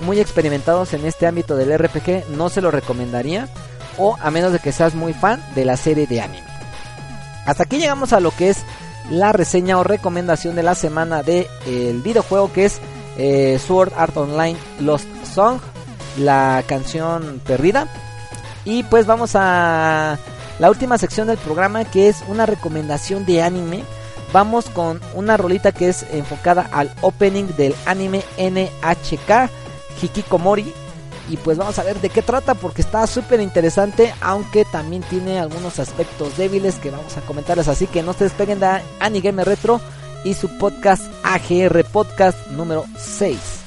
muy 0.03 0.19
experimentados 0.19 0.95
en 0.95 1.07
este 1.07 1.27
ámbito 1.27 1.57
del 1.57 1.79
RPG, 1.79 2.29
no 2.31 2.49
se 2.49 2.61
lo 2.61 2.73
recomendaría 2.73 3.49
o 3.99 4.17
a 4.21 4.31
menos 4.31 4.53
de 4.53 4.59
que 4.59 4.73
seas 4.73 4.95
muy 4.95 5.13
fan 5.13 5.43
de 5.55 5.65
la 5.65 5.77
serie 5.77 6.07
de 6.07 6.21
anime. 6.21 6.45
Hasta 7.47 7.65
aquí 7.65 7.79
llegamos 7.79 8.13
a 8.13 8.21
lo 8.21 8.31
que 8.31 8.51
es 8.51 8.65
la 9.11 9.33
reseña 9.33 9.79
o 9.79 9.85
recomendación 9.85 10.55
de 10.55 10.63
la 10.63 10.75
semana 10.75 11.23
del 11.23 11.47
el 11.67 12.01
videojuego 12.03 12.53
que 12.53 12.65
es 12.65 12.81
eh, 13.19 13.61
Sword 13.65 13.93
Art 13.97 14.17
Online 14.17 14.59
Lost 14.81 15.09
Song, 15.25 15.61
la 16.19 16.63
canción 16.67 17.41
perdida. 17.47 17.89
Y 18.65 18.85
pues 18.85 19.07
vamos 19.07 19.33
a 19.35 20.19
la 20.59 20.71
última 20.71 20.99
sección 20.99 21.27
del 21.27 21.39
programa 21.39 21.85
que 21.85 22.09
es 22.09 22.23
una 22.29 22.47
recomendación 22.47 23.27
de 23.27 23.43
anime. 23.43 23.83
Vamos 24.33 24.71
con 24.71 25.01
una 25.15 25.37
rolita 25.37 25.73
que 25.73 25.89
es 25.89 26.07
enfocada 26.11 26.69
al 26.73 26.91
opening 27.03 27.47
del 27.57 27.75
anime 27.87 28.23
NHK 28.39 29.51
Hikikomori. 30.01 30.73
Y 31.29 31.37
pues 31.37 31.57
vamos 31.57 31.79
a 31.79 31.85
ver 31.85 32.01
de 32.01 32.11
qué 32.11 32.21
trata 32.21 32.55
porque 32.55 32.83
está 32.83 33.07
súper 33.07 33.41
interesante, 33.41 34.13
aunque 34.21 34.65
también 34.65 35.03
tiene 35.03 35.39
algunos 35.39 35.79
aspectos 35.79 36.37
débiles 36.37 36.77
que 36.77 36.91
vamos 36.91 37.17
a 37.17 37.21
comentarles. 37.21 37.69
Así 37.69 37.87
que 37.87 38.03
no 38.03 38.13
se 38.13 38.25
despeguen 38.25 38.59
de 38.59 38.83
Anigame 39.01 39.45
Retro 39.45 39.81
y 40.25 40.35
su 40.35 40.49
podcast 40.59 41.05
AGR 41.23 41.85
Podcast 41.85 42.47
número 42.49 42.85
6. 42.99 43.62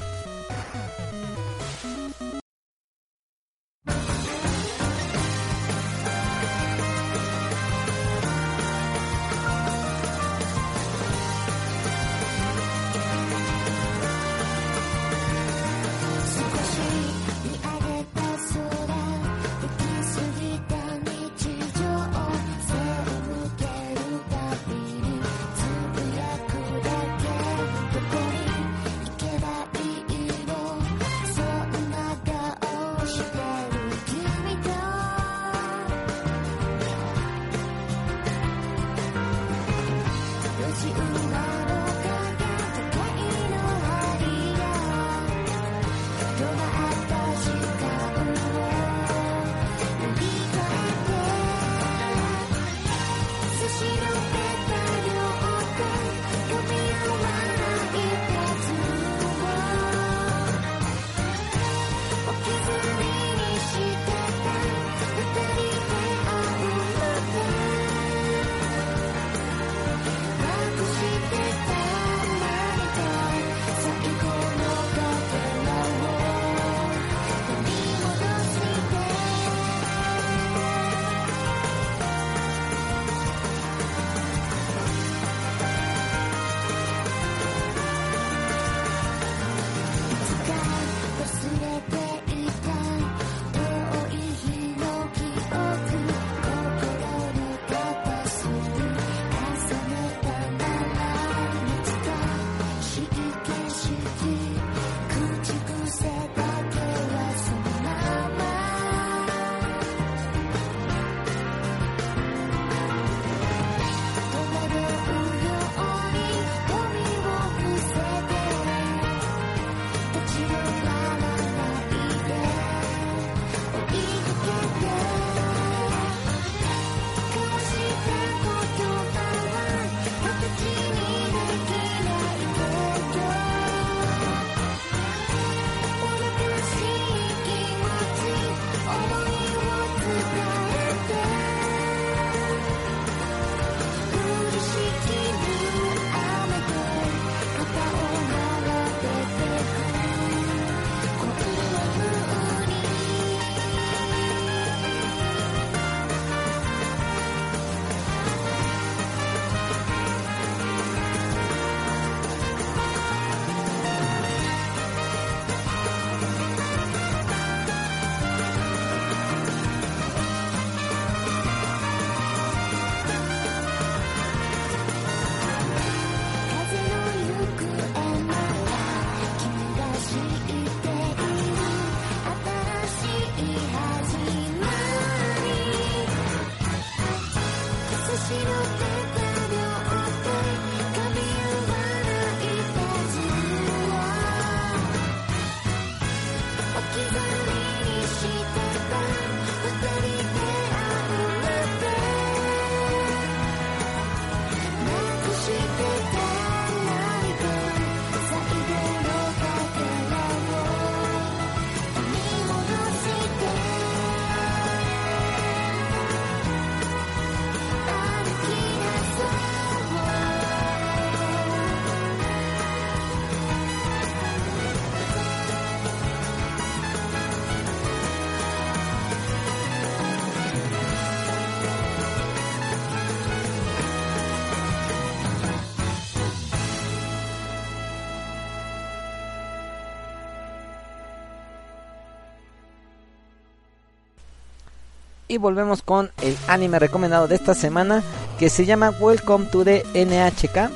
Y 245.36 245.38
volvemos 245.38 245.82
con 245.82 246.12
el 246.22 246.38
anime 246.48 246.80
recomendado 246.80 247.28
de 247.28 247.36
esta 247.36 247.54
semana 247.54 248.02
que 248.40 248.50
se 248.50 248.66
llama 248.66 248.92
Welcome 249.02 249.48
to 249.48 249.66
the 249.66 249.84
NHK. 249.94 250.72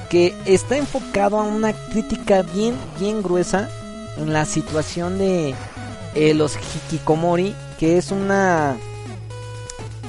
porque 0.00 0.34
está 0.46 0.78
enfocado 0.78 1.38
a 1.38 1.42
una 1.42 1.74
crítica 1.74 2.40
bien, 2.40 2.74
bien 2.98 3.22
gruesa 3.22 3.68
en 4.16 4.32
la 4.32 4.46
situación 4.46 5.18
de 5.18 5.54
eh, 6.14 6.32
los 6.32 6.56
hikikomori, 6.56 7.54
que 7.78 7.98
es 7.98 8.10
una 8.10 8.78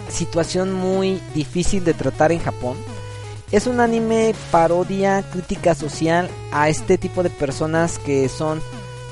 situación 0.08 0.72
muy 0.72 1.20
difícil 1.36 1.84
de 1.84 1.94
tratar 1.94 2.32
en 2.32 2.40
Japón. 2.40 2.78
Es 3.52 3.68
un 3.68 3.82
anime 3.82 4.34
parodia, 4.50 5.24
crítica 5.30 5.76
social 5.76 6.30
a 6.54 6.70
este 6.70 6.98
tipo 6.98 7.22
de 7.22 7.32
personas 7.32 8.00
que 8.00 8.30
son 8.30 8.62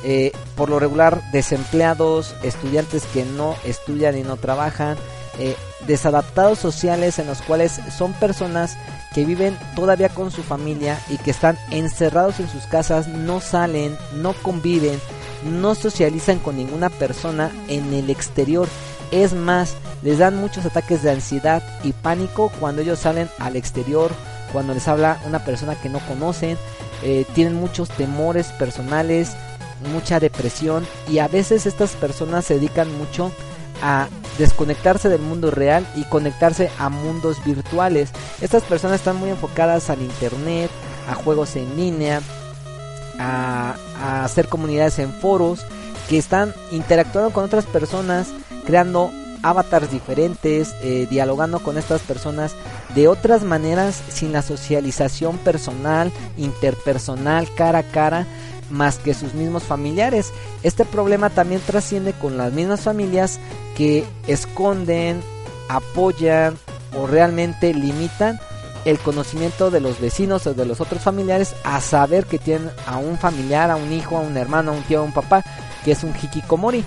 eh, 0.03 0.31
por 0.55 0.69
lo 0.69 0.79
regular 0.79 1.21
desempleados, 1.31 2.35
estudiantes 2.43 3.03
que 3.13 3.25
no 3.25 3.55
estudian 3.65 4.17
y 4.17 4.23
no 4.23 4.37
trabajan, 4.37 4.97
eh, 5.39 5.55
desadaptados 5.85 6.57
sociales 6.57 7.19
en 7.19 7.27
los 7.27 7.41
cuales 7.41 7.79
son 7.95 8.13
personas 8.13 8.77
que 9.13 9.23
viven 9.23 9.57
todavía 9.75 10.09
con 10.09 10.31
su 10.31 10.41
familia 10.43 10.99
y 11.09 11.17
que 11.17 11.31
están 11.31 11.57
encerrados 11.71 12.39
en 12.39 12.49
sus 12.49 12.63
casas, 12.63 13.07
no 13.07 13.39
salen, 13.39 13.95
no 14.15 14.33
conviven, 14.33 14.99
no 15.43 15.75
socializan 15.75 16.39
con 16.39 16.57
ninguna 16.57 16.89
persona 16.89 17.51
en 17.67 17.93
el 17.93 18.09
exterior. 18.09 18.67
Es 19.11 19.33
más, 19.33 19.75
les 20.01 20.17
dan 20.17 20.35
muchos 20.35 20.65
ataques 20.65 21.03
de 21.03 21.11
ansiedad 21.11 21.63
y 21.83 21.93
pánico 21.93 22.51
cuando 22.59 22.81
ellos 22.81 22.99
salen 22.99 23.29
al 23.39 23.55
exterior, 23.55 24.11
cuando 24.51 24.73
les 24.73 24.87
habla 24.87 25.19
una 25.25 25.45
persona 25.45 25.75
que 25.75 25.89
no 25.89 25.99
conocen, 26.07 26.57
eh, 27.03 27.25
tienen 27.35 27.55
muchos 27.55 27.89
temores 27.89 28.47
personales, 28.53 29.35
mucha 29.91 30.19
depresión 30.19 30.85
y 31.09 31.19
a 31.19 31.27
veces 31.27 31.65
estas 31.65 31.91
personas 31.91 32.45
se 32.45 32.55
dedican 32.55 32.95
mucho 32.97 33.31
a 33.81 34.07
desconectarse 34.37 35.09
del 35.09 35.21
mundo 35.21 35.51
real 35.51 35.85
y 35.95 36.03
conectarse 36.05 36.69
a 36.79 36.89
mundos 36.89 37.43
virtuales. 37.43 38.09
Estas 38.41 38.63
personas 38.63 38.99
están 38.99 39.17
muy 39.17 39.29
enfocadas 39.29 39.89
al 39.89 40.01
internet, 40.01 40.69
a 41.09 41.15
juegos 41.15 41.55
en 41.55 41.75
línea, 41.75 42.21
a, 43.19 43.75
hacer 44.23 44.47
comunidades 44.47 44.99
en 44.99 45.11
foros 45.11 45.65
que 46.09 46.17
están 46.17 46.53
interactuando 46.71 47.31
con 47.31 47.43
otras 47.45 47.65
personas, 47.65 48.27
creando 48.65 49.11
avatars 49.43 49.91
diferentes, 49.91 50.75
eh, 50.81 51.07
dialogando 51.09 51.59
con 51.59 51.77
estas 51.77 52.01
personas 52.01 52.53
de 52.95 53.07
otras 53.07 53.43
maneras 53.43 54.01
sin 54.09 54.31
la 54.31 54.41
socialización 54.41 55.37
personal, 55.39 56.11
interpersonal, 56.37 57.47
cara 57.55 57.79
a 57.79 57.83
cara 57.83 58.27
más 58.69 58.97
que 58.97 59.13
sus 59.13 59.33
mismos 59.33 59.63
familiares. 59.63 60.31
Este 60.63 60.85
problema 60.85 61.29
también 61.29 61.61
trasciende 61.65 62.13
con 62.13 62.37
las 62.37 62.53
mismas 62.53 62.81
familias 62.81 63.39
que 63.75 64.05
esconden, 64.27 65.21
apoyan 65.69 66.57
o 66.97 67.07
realmente 67.07 67.73
limitan 67.73 68.39
el 68.85 68.99
conocimiento 68.99 69.69
de 69.69 69.81
los 69.81 69.99
vecinos 69.99 70.47
o 70.47 70.53
de 70.53 70.65
los 70.65 70.79
otros 70.79 71.01
familiares 71.01 71.55
a 71.63 71.81
saber 71.81 72.25
que 72.25 72.39
tienen 72.39 72.71
a 72.85 72.97
un 72.97 73.17
familiar, 73.17 73.69
a 73.69 73.75
un 73.75 73.91
hijo, 73.91 74.17
a 74.17 74.21
un 74.21 74.37
hermano, 74.37 74.71
a 74.71 74.75
un 74.75 74.83
tío, 74.83 74.99
a 74.99 75.03
un 75.03 75.13
papá, 75.13 75.43
que 75.83 75.91
es 75.91 76.03
un 76.03 76.13
hikikomori. 76.15 76.85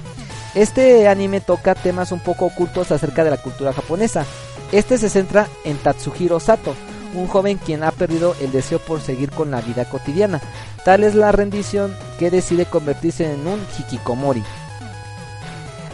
Este 0.54 1.06
anime 1.08 1.40
toca 1.40 1.74
temas 1.74 2.10
un 2.10 2.20
poco 2.20 2.46
ocultos 2.46 2.90
acerca 2.90 3.22
de 3.22 3.30
la 3.30 3.36
cultura 3.36 3.72
japonesa. 3.72 4.24
Este 4.72 4.98
se 4.98 5.10
centra 5.10 5.46
en 5.64 5.76
Tatsuhiro 5.76 6.40
Sato, 6.40 6.74
un 7.14 7.26
joven 7.26 7.58
quien 7.58 7.82
ha 7.82 7.90
perdido 7.90 8.34
el 8.40 8.50
deseo 8.50 8.78
por 8.78 9.00
seguir 9.00 9.30
con 9.30 9.50
la 9.50 9.60
vida 9.60 9.84
cotidiana. 9.84 10.40
Tal 10.84 11.04
es 11.04 11.14
la 11.14 11.32
rendición 11.32 11.94
que 12.18 12.30
decide 12.30 12.66
convertirse 12.66 13.32
en 13.32 13.46
un 13.46 13.60
hikikomori. 13.78 14.42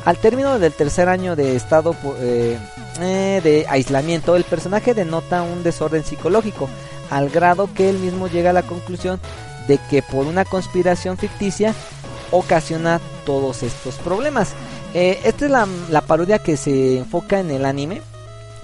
Al 0.04 0.18
término 0.18 0.58
del 0.58 0.72
tercer 0.72 1.08
año 1.08 1.34
de 1.34 1.56
estado 1.56 1.96
eh, 2.20 2.56
eh, 3.00 3.40
de 3.42 3.66
aislamiento, 3.68 4.36
el 4.36 4.44
personaje 4.44 4.94
denota 4.94 5.42
un 5.42 5.64
desorden 5.64 6.04
psicológico, 6.04 6.68
al 7.10 7.28
grado 7.28 7.68
que 7.74 7.90
él 7.90 7.98
mismo 7.98 8.28
llega 8.28 8.50
a 8.50 8.52
la 8.52 8.62
conclusión 8.62 9.20
de 9.66 9.78
que 9.90 10.02
por 10.02 10.26
una 10.26 10.44
conspiración 10.44 11.18
ficticia 11.18 11.74
ocasiona 12.30 13.00
todos 13.24 13.64
estos 13.64 13.96
problemas. 13.96 14.52
Eh, 14.94 15.18
esta 15.24 15.46
es 15.46 15.50
la, 15.50 15.66
la 15.90 16.02
parodia 16.02 16.38
que 16.38 16.56
se 16.56 16.98
enfoca 16.98 17.40
en 17.40 17.50
el 17.50 17.64
anime, 17.64 18.00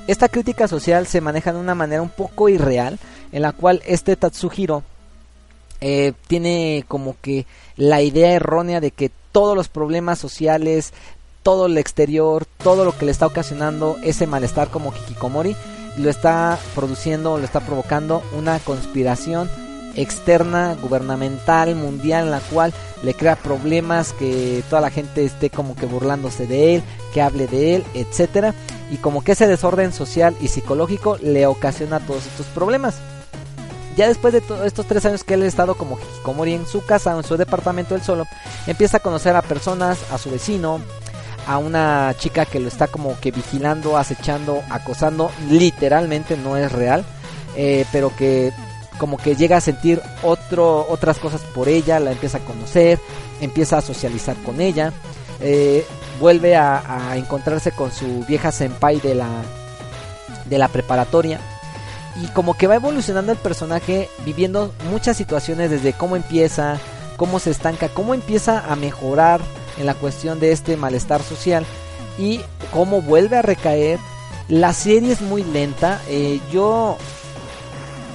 esta 0.08 0.28
crítica 0.28 0.66
social 0.66 1.06
se 1.06 1.20
maneja 1.20 1.52
de 1.52 1.60
una 1.60 1.76
manera 1.76 2.02
un 2.02 2.08
poco 2.08 2.48
irreal, 2.48 2.98
en 3.30 3.42
la 3.42 3.52
cual 3.52 3.82
este 3.86 4.16
Tatsuhiro 4.16 4.82
eh, 5.84 6.12
tiene 6.28 6.84
como 6.86 7.16
que 7.20 7.44
la 7.76 8.02
idea 8.02 8.30
errónea 8.32 8.80
de 8.80 8.92
que 8.92 9.10
todos 9.32 9.56
los 9.56 9.68
problemas 9.68 10.20
sociales, 10.20 10.92
todo 11.42 11.66
el 11.66 11.76
exterior, 11.76 12.46
todo 12.62 12.84
lo 12.84 12.96
que 12.96 13.04
le 13.04 13.10
está 13.10 13.26
ocasionando 13.26 13.96
ese 14.04 14.28
malestar 14.28 14.68
como 14.68 14.94
Hikikomori, 14.94 15.56
lo 15.98 16.08
está 16.08 16.56
produciendo, 16.76 17.36
lo 17.36 17.44
está 17.44 17.58
provocando 17.58 18.22
una 18.38 18.60
conspiración 18.60 19.50
externa, 19.96 20.76
gubernamental, 20.80 21.74
mundial, 21.74 22.26
en 22.26 22.30
la 22.30 22.40
cual 22.40 22.72
le 23.02 23.14
crea 23.14 23.34
problemas, 23.34 24.12
que 24.12 24.62
toda 24.70 24.80
la 24.80 24.90
gente 24.90 25.24
esté 25.24 25.50
como 25.50 25.74
que 25.74 25.86
burlándose 25.86 26.46
de 26.46 26.76
él, 26.76 26.82
que 27.12 27.22
hable 27.22 27.48
de 27.48 27.74
él, 27.74 27.84
etcétera, 27.94 28.54
y 28.92 28.98
como 28.98 29.24
que 29.24 29.32
ese 29.32 29.48
desorden 29.48 29.92
social 29.92 30.36
y 30.40 30.46
psicológico 30.46 31.18
le 31.18 31.46
ocasiona 31.46 31.98
todos 31.98 32.24
estos 32.24 32.46
problemas. 32.46 32.94
Ya 33.96 34.08
después 34.08 34.32
de 34.32 34.40
todos 34.40 34.66
estos 34.66 34.86
tres 34.86 35.04
años 35.04 35.22
que 35.22 35.34
él 35.34 35.42
ha 35.42 35.46
estado 35.46 35.74
como 35.74 35.98
Hikikomori 35.98 36.54
en 36.54 36.66
su 36.66 36.84
casa 36.84 37.14
en 37.14 37.24
su 37.24 37.36
departamento 37.36 37.94
él 37.94 38.02
solo, 38.02 38.26
empieza 38.66 38.96
a 38.98 39.00
conocer 39.00 39.36
a 39.36 39.42
personas, 39.42 39.98
a 40.10 40.18
su 40.18 40.30
vecino, 40.30 40.80
a 41.46 41.58
una 41.58 42.14
chica 42.18 42.46
que 42.46 42.60
lo 42.60 42.68
está 42.68 42.86
como 42.86 43.18
que 43.20 43.30
vigilando, 43.30 43.98
acechando, 43.98 44.62
acosando, 44.70 45.30
literalmente 45.50 46.36
no 46.36 46.56
es 46.56 46.72
real, 46.72 47.04
eh, 47.56 47.84
pero 47.92 48.14
que 48.16 48.52
como 48.98 49.16
que 49.16 49.34
llega 49.34 49.56
a 49.56 49.60
sentir 49.60 50.00
otro, 50.22 50.86
otras 50.88 51.18
cosas 51.18 51.40
por 51.54 51.68
ella, 51.68 51.98
la 51.98 52.12
empieza 52.12 52.38
a 52.38 52.44
conocer, 52.44 52.98
empieza 53.40 53.78
a 53.78 53.82
socializar 53.82 54.36
con 54.44 54.60
ella, 54.60 54.92
eh, 55.40 55.84
vuelve 56.20 56.54
a, 56.56 57.16
encontrarse 57.16 57.72
con 57.72 57.90
su 57.90 58.24
vieja 58.26 58.52
senpai 58.52 59.00
de 59.00 59.16
la, 59.16 59.28
de 60.44 60.58
la 60.58 60.68
preparatoria. 60.68 61.40
Y 62.20 62.26
como 62.28 62.54
que 62.54 62.66
va 62.66 62.76
evolucionando 62.76 63.32
el 63.32 63.38
personaje 63.38 64.08
viviendo 64.24 64.72
muchas 64.90 65.16
situaciones 65.16 65.70
desde 65.70 65.92
cómo 65.92 66.16
empieza, 66.16 66.78
cómo 67.16 67.38
se 67.38 67.50
estanca, 67.50 67.88
cómo 67.88 68.14
empieza 68.14 68.60
a 68.70 68.76
mejorar 68.76 69.40
en 69.78 69.86
la 69.86 69.94
cuestión 69.94 70.38
de 70.40 70.52
este 70.52 70.76
malestar 70.76 71.22
social 71.22 71.64
y 72.18 72.40
cómo 72.72 73.00
vuelve 73.00 73.36
a 73.36 73.42
recaer. 73.42 73.98
La 74.48 74.72
serie 74.74 75.12
es 75.12 75.22
muy 75.22 75.44
lenta. 75.44 76.00
Eh, 76.08 76.40
yo 76.52 76.98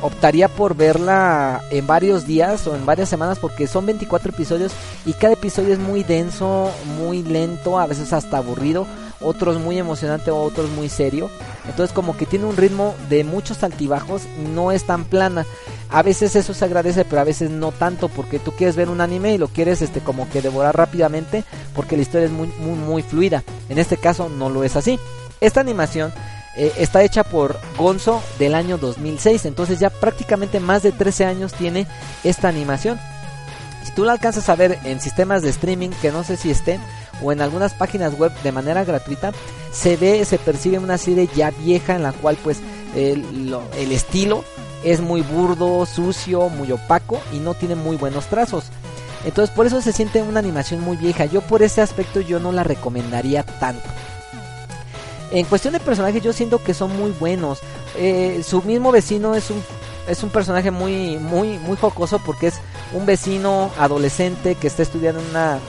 optaría 0.01 0.47
por 0.47 0.75
verla 0.75 1.61
en 1.71 1.87
varios 1.87 2.27
días 2.27 2.67
o 2.67 2.75
en 2.75 2.85
varias 2.85 3.09
semanas 3.09 3.39
porque 3.39 3.67
son 3.67 3.85
24 3.85 4.31
episodios 4.31 4.71
y 5.05 5.13
cada 5.13 5.33
episodio 5.33 5.73
es 5.73 5.79
muy 5.79 6.03
denso, 6.03 6.71
muy 6.97 7.23
lento, 7.23 7.79
a 7.79 7.87
veces 7.87 8.13
hasta 8.13 8.37
aburrido, 8.37 8.85
otros 9.19 9.59
muy 9.59 9.77
emocionante, 9.77 10.31
otros 10.31 10.69
muy 10.69 10.89
serio. 10.89 11.29
Entonces 11.67 11.93
como 11.93 12.15
que 12.15 12.25
tiene 12.25 12.45
un 12.45 12.57
ritmo 12.57 12.95
de 13.09 13.23
muchos 13.23 13.63
altibajos, 13.63 14.23
no 14.53 14.71
es 14.71 14.85
tan 14.85 15.05
plana. 15.05 15.45
A 15.89 16.01
veces 16.03 16.35
eso 16.35 16.53
se 16.53 16.65
agradece, 16.65 17.05
pero 17.05 17.21
a 17.21 17.25
veces 17.25 17.49
no 17.49 17.71
tanto 17.71 18.09
porque 18.09 18.39
tú 18.39 18.51
quieres 18.51 18.75
ver 18.75 18.89
un 18.89 19.01
anime 19.01 19.33
y 19.33 19.37
lo 19.37 19.47
quieres 19.47 19.81
este 19.81 20.01
como 20.01 20.29
que 20.29 20.41
devorar 20.41 20.75
rápidamente 20.75 21.43
porque 21.73 21.95
la 21.95 22.01
historia 22.01 22.25
es 22.25 22.31
muy 22.31 22.47
muy 22.59 22.77
muy 22.77 23.01
fluida. 23.01 23.43
En 23.69 23.79
este 23.79 23.97
caso 23.97 24.29
no 24.29 24.49
lo 24.49 24.63
es 24.63 24.75
así. 24.75 24.99
Esta 25.39 25.61
animación 25.61 26.11
eh, 26.57 26.73
está 26.77 27.03
hecha 27.03 27.23
por 27.23 27.59
Gonzo 27.77 28.23
del 28.39 28.55
año 28.55 28.79
2006, 28.79 29.45
entonces 29.45 29.79
ya 29.79 29.91
prácticamente 29.91 30.59
más 30.59 30.81
de 30.81 30.91
13 30.91 31.25
años 31.25 31.53
tiene 31.53 31.85
esta 32.23 32.47
animación. 32.47 32.99
Si 33.83 33.91
tú 33.93 34.03
la 34.03 34.13
alcanzas 34.13 34.49
a 34.49 34.55
ver 34.55 34.79
en 34.83 34.99
sistemas 34.99 35.43
de 35.43 35.49
streaming, 35.49 35.91
que 36.01 36.11
no 36.11 36.23
sé 36.23 36.35
si 36.35 36.49
estén, 36.49 36.81
o 37.23 37.31
en 37.31 37.41
algunas 37.41 37.73
páginas 37.73 38.17
web 38.17 38.31
de 38.43 38.51
manera 38.51 38.83
gratuita, 38.83 39.31
se 39.71 39.97
ve, 39.97 40.23
se 40.25 40.37
percibe 40.37 40.79
una 40.79 40.97
serie 40.97 41.29
ya 41.35 41.51
vieja 41.51 41.95
en 41.95 42.03
la 42.03 42.13
cual 42.13 42.37
pues 42.43 42.59
el, 42.95 43.55
el 43.77 43.91
estilo 43.91 44.43
es 44.83 45.01
muy 45.01 45.21
burdo, 45.21 45.85
sucio, 45.85 46.49
muy 46.49 46.71
opaco 46.71 47.19
y 47.33 47.39
no 47.39 47.53
tiene 47.53 47.75
muy 47.75 47.97
buenos 47.97 48.27
trazos. 48.27 48.65
Entonces 49.25 49.53
por 49.53 49.65
eso 49.65 49.81
se 49.81 49.91
siente 49.91 50.21
una 50.21 50.39
animación 50.39 50.81
muy 50.81 50.97
vieja. 50.97 51.25
Yo 51.25 51.41
por 51.41 51.63
ese 51.63 51.81
aspecto 51.81 52.21
yo 52.21 52.39
no 52.39 52.51
la 52.51 52.63
recomendaría 52.63 53.43
tanto. 53.43 53.87
En 55.31 55.45
cuestión 55.45 55.73
de 55.73 55.79
personajes 55.79 56.23
yo 56.23 56.31
siento 56.31 56.63
que 56.63 56.73
son 56.73 56.95
muy 56.97 57.11
buenos. 57.11 57.59
Eh, 57.97 58.41
su 58.47 58.61
mismo 58.61 58.91
vecino 58.91 59.35
es 59.35 59.49
un 59.49 59.61
es 60.07 60.23
un 60.23 60.29
personaje 60.29 60.71
muy 60.71 61.17
muy 61.17 61.57
muy 61.57 61.75
jocoso 61.75 62.19
porque 62.19 62.47
es 62.47 62.55
un 62.93 63.05
vecino 63.05 63.71
adolescente 63.77 64.55
que 64.55 64.67
está 64.67 64.83
estudiando 64.83 65.19
en 65.19 65.29
una 65.29 65.59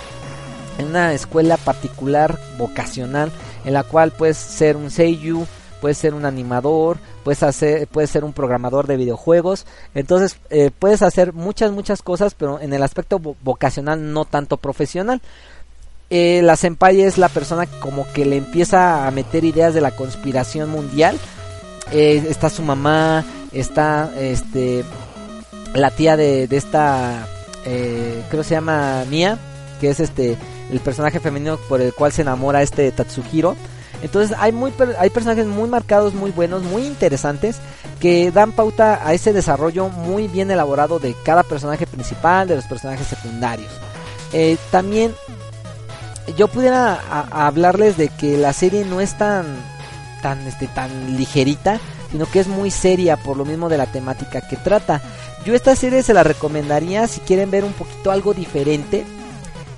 en 0.79 0.87
una 0.87 1.13
escuela 1.13 1.57
particular 1.57 2.39
vocacional 2.57 3.31
en 3.65 3.75
la 3.75 3.83
cual 3.83 4.13
puedes 4.13 4.37
ser 4.37 4.77
un 4.77 4.91
seiyu, 4.91 5.47
puedes 5.81 5.99
ser 5.99 6.15
un 6.15 6.25
animador, 6.25 6.99
puedes 7.25 7.43
hacer 7.43 7.87
puedes 7.89 8.11
ser 8.11 8.25
un 8.25 8.33
programador 8.33 8.87
de 8.87 8.97
videojuegos. 8.97 9.67
Entonces, 9.95 10.39
eh, 10.51 10.71
puedes 10.77 11.03
hacer 11.03 11.33
muchas 11.33 11.73
muchas 11.73 12.03
cosas, 12.03 12.35
pero 12.35 12.61
en 12.61 12.73
el 12.73 12.83
aspecto 12.83 13.19
vocacional 13.19 14.13
no 14.13 14.25
tanto 14.25 14.57
profesional. 14.57 15.21
Eh, 16.11 16.41
la 16.43 16.57
senpai 16.57 17.03
es 17.03 17.19
la 17.19 17.29
persona 17.29 17.67
como 17.81 18.11
que 18.15 18.25
le 18.25 18.39
empieza 18.39 19.07
a 19.07 19.11
meter 19.11 19.45
ideas 19.45 19.75
de 19.75 19.83
la 19.83 19.91
conspiración 19.91 20.71
mundial. 20.71 21.19
Eh, 21.93 22.25
está 22.29 22.49
su 22.49 22.63
mamá, 22.63 23.25
está 23.53 24.11
este 24.19 24.85
la 25.75 25.91
tía 25.91 26.17
de, 26.17 26.47
de 26.47 26.57
esta, 26.57 27.27
eh, 27.65 28.23
creo 28.31 28.43
se 28.43 28.55
llama 28.55 29.05
Mia, 29.09 29.39
que 29.81 29.91
es 29.91 30.01
este 30.01 30.37
el 30.71 30.81
personaje 30.81 31.21
femenino 31.21 31.57
por 31.69 31.81
el 31.81 31.95
cual 31.95 32.13
se 32.13 32.23
enamora 32.23 32.63
este 32.63 32.91
Tatsuhiro. 32.93 33.57
Entonces 34.03 34.37
hay, 34.39 34.53
muy, 34.53 34.73
hay 34.99 35.11
personajes 35.11 35.47
muy 35.47 35.69
marcados, 35.69 36.15
muy 36.15 36.31
buenos, 36.31 36.63
muy 36.63 36.87
interesantes, 36.87 37.57
que 37.99 38.31
dan 38.31 38.53
pauta 38.53 39.01
a 39.05 39.13
ese 39.13 39.33
desarrollo 39.33 39.89
muy 39.89 40.29
bien 40.29 40.51
elaborado 40.51 41.01
de 41.01 41.17
cada 41.25 41.43
personaje 41.43 41.87
principal, 41.87 42.47
de 42.47 42.57
los 42.57 42.67
personajes 42.67 43.09
secundarios. 43.09 43.71
Eh, 44.33 44.57
también 44.71 45.15
yo 46.37 46.49
pudiera 46.49 47.01
hablarles 47.31 47.97
de 47.97 48.09
que 48.09 48.37
la 48.37 48.53
serie 48.53 48.85
no 48.85 49.01
es 49.01 49.17
tan, 49.17 49.47
tan, 50.23 50.47
este, 50.47 50.69
tan 50.69 51.17
ligerita, 51.17 51.81
sino 52.11 52.27
que 52.27 52.41
es 52.41 52.47
muy 52.47 52.71
seria 52.71 53.17
por 53.17 53.37
lo 53.37 53.45
mismo 53.45 53.69
de 53.69 53.79
la 53.79 53.87
temática 53.87 54.41
que 54.41 54.57
trata. 54.57 55.01
Yo 55.45 55.55
esta 55.55 55.75
serie 55.77 56.03
se 56.03 56.15
la 56.15 56.23
recomendaría 56.23 57.07
si 57.07 57.21
quieren 57.21 57.51
ver 57.51 57.65
un 57.65 57.73
poquito 57.73 58.11
algo 58.11 58.35
diferente. 58.35 59.05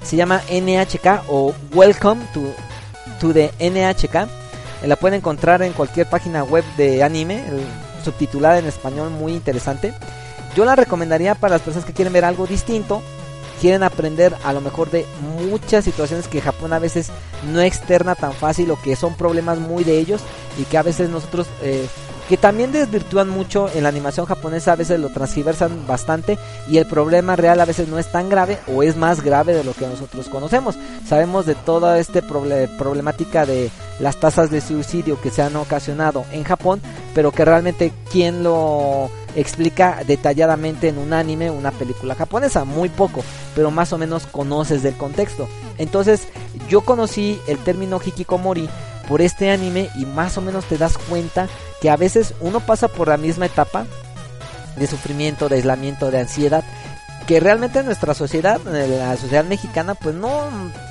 Se 0.02 0.16
llama 0.16 0.42
NHK 0.50 1.28
o 1.28 1.54
Welcome 1.74 2.22
to 2.34 2.42
to 3.20 3.32
the 3.32 3.52
NHK. 3.60 4.28
La 4.86 4.96
pueden 4.96 5.18
encontrar 5.18 5.62
en 5.62 5.74
cualquier 5.74 6.08
página 6.08 6.42
web 6.42 6.64
de 6.76 7.02
anime, 7.02 7.44
subtitulada 8.02 8.58
en 8.58 8.66
español, 8.66 9.10
muy 9.10 9.32
interesante. 9.32 9.92
Yo 10.56 10.64
la 10.64 10.74
recomendaría 10.74 11.34
para 11.34 11.54
las 11.54 11.62
personas 11.62 11.86
que 11.86 11.92
quieren 11.92 12.14
ver 12.14 12.24
algo 12.24 12.46
distinto, 12.46 13.02
quieren 13.60 13.82
aprender 13.82 14.34
a 14.42 14.52
lo 14.54 14.62
mejor 14.62 14.90
de 14.90 15.04
muchas 15.20 15.84
situaciones 15.84 16.28
que 16.28 16.40
Japón 16.40 16.72
a 16.72 16.78
veces 16.78 17.10
no 17.52 17.60
externa 17.60 18.14
tan 18.14 18.32
fácil 18.32 18.70
o 18.70 18.80
que 18.80 18.96
son 18.96 19.14
problemas 19.14 19.58
muy 19.58 19.84
de 19.84 19.98
ellos 19.98 20.22
y 20.58 20.64
que 20.64 20.78
a 20.78 20.82
veces 20.82 21.10
nosotros 21.10 21.46
eh, 21.62 21.86
que 22.30 22.36
también 22.36 22.70
desvirtúan 22.70 23.28
mucho 23.28 23.68
en 23.74 23.82
la 23.82 23.88
animación 23.88 24.24
japonesa, 24.24 24.70
a 24.70 24.76
veces 24.76 25.00
lo 25.00 25.08
transgiversan 25.08 25.84
bastante 25.88 26.38
y 26.68 26.78
el 26.78 26.86
problema 26.86 27.34
real 27.34 27.60
a 27.60 27.64
veces 27.64 27.88
no 27.88 27.98
es 27.98 28.06
tan 28.12 28.28
grave 28.28 28.56
o 28.72 28.84
es 28.84 28.94
más 28.94 29.20
grave 29.20 29.52
de 29.52 29.64
lo 29.64 29.72
que 29.72 29.88
nosotros 29.88 30.28
conocemos. 30.28 30.76
Sabemos 31.08 31.44
de 31.44 31.56
toda 31.56 31.98
esta 31.98 32.22
problemática 32.22 33.46
de 33.46 33.68
las 33.98 34.20
tasas 34.20 34.48
de 34.48 34.60
suicidio 34.60 35.20
que 35.20 35.30
se 35.30 35.42
han 35.42 35.56
ocasionado 35.56 36.24
en 36.30 36.44
Japón, 36.44 36.80
pero 37.16 37.32
que 37.32 37.44
realmente 37.44 37.92
quién 38.12 38.44
lo 38.44 39.10
explica 39.34 40.04
detalladamente 40.06 40.86
en 40.86 40.98
un 40.98 41.12
anime, 41.12 41.50
una 41.50 41.72
película 41.72 42.14
japonesa, 42.14 42.64
muy 42.64 42.90
poco, 42.90 43.24
pero 43.56 43.72
más 43.72 43.92
o 43.92 43.98
menos 43.98 44.26
conoces 44.26 44.84
del 44.84 44.96
contexto. 44.96 45.48
Entonces, 45.78 46.28
yo 46.68 46.82
conocí 46.82 47.40
el 47.48 47.58
término 47.58 48.00
hikikomori 48.00 48.68
por 49.08 49.20
este 49.20 49.50
anime 49.50 49.90
y 49.98 50.06
más 50.06 50.38
o 50.38 50.40
menos 50.40 50.64
te 50.66 50.78
das 50.78 50.96
cuenta 50.96 51.48
que 51.80 51.90
a 51.90 51.96
veces 51.96 52.34
uno 52.40 52.60
pasa 52.60 52.88
por 52.88 53.08
la 53.08 53.16
misma 53.16 53.46
etapa 53.46 53.86
de 54.76 54.86
sufrimiento, 54.86 55.48
de 55.48 55.56
aislamiento, 55.56 56.10
de 56.10 56.20
ansiedad, 56.20 56.64
que 57.26 57.40
realmente 57.40 57.78
en 57.78 57.86
nuestra 57.86 58.14
sociedad, 58.14 58.60
en 58.66 58.98
la 58.98 59.16
sociedad 59.16 59.44
mexicana, 59.44 59.94
pues 59.94 60.14
no 60.14 60.48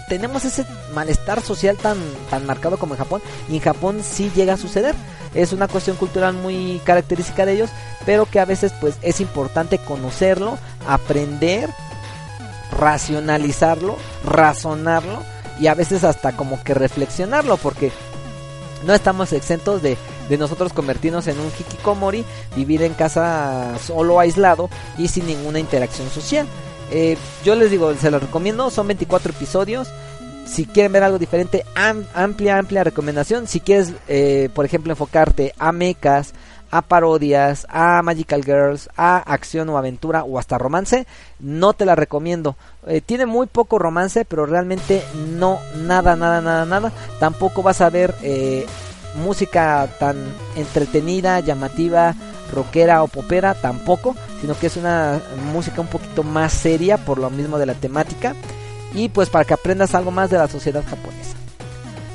tenemos 0.08 0.46
ese 0.46 0.66
malestar 0.94 1.42
social 1.42 1.78
tan, 1.78 1.98
tan 2.30 2.46
marcado 2.46 2.78
como 2.78 2.94
en 2.94 3.00
Japón, 3.00 3.22
y 3.50 3.56
en 3.56 3.62
Japón 3.62 4.02
sí 4.04 4.32
llega 4.36 4.54
a 4.54 4.58
suceder. 4.58 4.96
Es 5.34 5.54
una 5.54 5.68
cuestión 5.68 5.96
cultural 5.98 6.34
muy 6.34 6.82
característica 6.86 7.46
de 7.46 7.54
ellos, 7.54 7.70
pero 8.06 8.26
que 8.26 8.40
a 8.40 8.46
veces 8.46 8.74
pues 8.80 8.96
es 9.02 9.22
importante 9.22 9.78
conocerlo, 9.80 10.58
aprender, 10.88 11.70
racionalizarlo, 12.72 13.98
razonarlo 14.26 15.24
y 15.60 15.68
a 15.68 15.76
veces 15.76 16.04
hasta 16.04 16.32
como 16.32 16.64
que 16.64 16.74
reflexionarlo, 16.74 17.58
porque 17.58 17.92
no 18.86 18.94
estamos 18.94 19.34
exentos 19.34 19.82
de, 19.82 19.98
de 20.30 20.38
nosotros 20.38 20.72
convertirnos 20.72 21.28
en 21.28 21.40
un 21.40 21.48
hikikomori, 21.48 22.24
vivir 22.56 22.84
en 22.84 22.94
casa 22.94 23.78
solo 23.86 24.20
aislado 24.20 24.70
y 24.98 25.08
sin 25.08 25.26
ninguna 25.28 25.60
interacción 25.60 26.10
social. 26.10 26.48
Eh, 26.92 27.18
yo 27.44 27.56
les 27.56 27.72
digo, 27.72 27.94
se 27.96 28.12
los 28.12 28.22
recomiendo, 28.22 28.70
son 28.70 28.88
24 28.88 29.32
episodios. 29.32 29.90
Si 30.46 30.66
quieren 30.66 30.92
ver 30.92 31.04
algo 31.04 31.20
diferente, 31.20 31.64
amplia, 31.76 32.58
amplia 32.58 32.84
recomendación. 32.84 33.48
Si 33.48 33.60
quieres, 33.60 33.94
eh, 34.08 34.50
por 34.54 34.66
ejemplo, 34.66 34.92
enfocarte 34.92 35.54
a 35.60 35.72
mechas, 35.72 36.34
a 36.72 36.82
parodias, 36.82 37.68
a 37.70 38.02
Magical 38.02 38.44
Girls, 38.44 38.90
a 38.96 39.18
acción 39.18 39.70
o 39.70 39.78
aventura 39.78 40.24
o 40.24 40.40
hasta 40.40 40.58
romance, 40.58 41.06
no 41.40 41.74
te 41.74 41.86
la 41.86 41.96
recomiendo. 41.96 42.56
Eh, 42.88 43.02
tiene 43.02 43.28
muy 43.28 43.46
poco 43.46 43.78
romance, 43.78 44.26
pero 44.26 44.48
realmente 44.48 45.04
no, 45.36 45.60
nada, 45.76 46.16
nada, 46.16 46.42
nada, 46.42 46.66
nada. 46.66 46.92
Tampoco 47.20 47.62
vas 47.62 47.82
a 47.82 47.92
ver 47.92 48.16
música 49.16 49.88
tan 50.00 50.18
entretenida, 50.56 51.40
llamativa, 51.40 52.16
rockera 52.52 53.04
o 53.04 53.08
popera, 53.08 53.54
tampoco, 53.54 54.16
sino 54.42 54.58
que 54.58 54.68
es 54.68 54.78
una 54.78 55.22
música 55.54 55.82
un 55.82 55.88
poquito 55.88 56.24
más 56.24 56.54
seria 56.54 56.98
por 56.98 57.18
lo 57.18 57.30
mismo 57.30 57.58
de 57.58 57.66
la 57.66 57.74
temática 57.74 58.36
y 58.94 59.10
pues 59.10 59.30
para 59.30 59.46
que 59.46 59.54
aprendas 59.54 59.96
algo 59.96 60.12
más 60.12 60.30
de 60.30 60.38
la 60.38 60.48
sociedad 60.48 60.84
japonesa. 60.88 61.36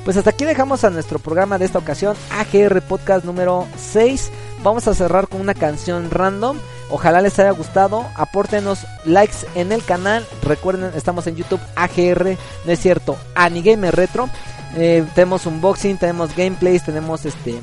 Pues 0.03 0.17
hasta 0.17 0.29
aquí 0.29 0.45
dejamos 0.45 0.83
a 0.83 0.91
nuestro 0.91 1.17
programa 1.17 1.57
de 1.57 1.65
esta 1.65 1.79
ocasión, 1.79 2.15
AGR 2.31 2.81
Podcast 2.83 3.25
número 3.25 3.67
6. 3.75 4.31
Vamos 4.63 4.87
a 4.87 4.93
cerrar 4.93 5.27
con 5.27 5.41
una 5.41 5.55
canción 5.55 6.11
random. 6.11 6.57
Ojalá 6.91 7.21
les 7.21 7.39
haya 7.39 7.49
gustado. 7.49 8.05
Apórtenos 8.15 8.85
likes 9.03 9.47
en 9.55 9.71
el 9.71 9.83
canal. 9.83 10.23
Recuerden, 10.43 10.91
estamos 10.95 11.25
en 11.25 11.35
YouTube 11.35 11.59
AGR, 11.75 12.37
no 12.65 12.71
es 12.71 12.79
cierto, 12.79 13.17
Anigame 13.33 13.89
Retro. 13.89 14.29
Eh, 14.75 15.05
tenemos 15.15 15.45
unboxing, 15.45 15.97
tenemos 15.97 16.35
gameplays, 16.35 16.83
tenemos 16.83 17.25
este 17.25 17.59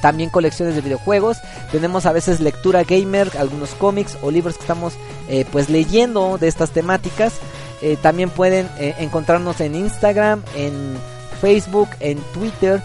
también 0.00 0.28
colecciones 0.28 0.74
de 0.74 0.82
videojuegos, 0.82 1.38
tenemos 1.72 2.04
a 2.04 2.12
veces 2.12 2.38
lectura 2.40 2.84
gamer, 2.84 3.30
algunos 3.38 3.70
cómics 3.70 4.18
o 4.20 4.30
libros 4.30 4.56
que 4.56 4.60
estamos 4.60 4.94
eh, 5.28 5.46
pues 5.50 5.70
leyendo 5.70 6.36
de 6.36 6.48
estas 6.48 6.70
temáticas. 6.70 7.34
Eh, 7.80 7.96
también 8.00 8.30
pueden 8.30 8.68
encontrarnos 8.78 9.60
en 9.60 9.74
Instagram, 9.74 10.42
en 10.56 10.96
Facebook, 11.40 11.88
en 12.00 12.18
Twitter. 12.32 12.82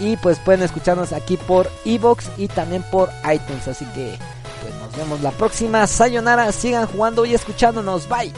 Y 0.00 0.16
pues 0.18 0.38
pueden 0.38 0.62
escucharnos 0.62 1.12
aquí 1.12 1.36
por 1.36 1.68
Evox 1.84 2.30
y 2.36 2.46
también 2.46 2.84
por 2.90 3.10
iTunes. 3.32 3.66
Así 3.66 3.84
que 3.86 4.16
pues 4.62 4.74
nos 4.80 4.96
vemos 4.96 5.20
la 5.22 5.32
próxima. 5.32 5.86
Sayonara, 5.88 6.50
sigan 6.52 6.86
jugando 6.86 7.24
y 7.26 7.34
escuchándonos. 7.34 8.08
Bye. 8.08 8.32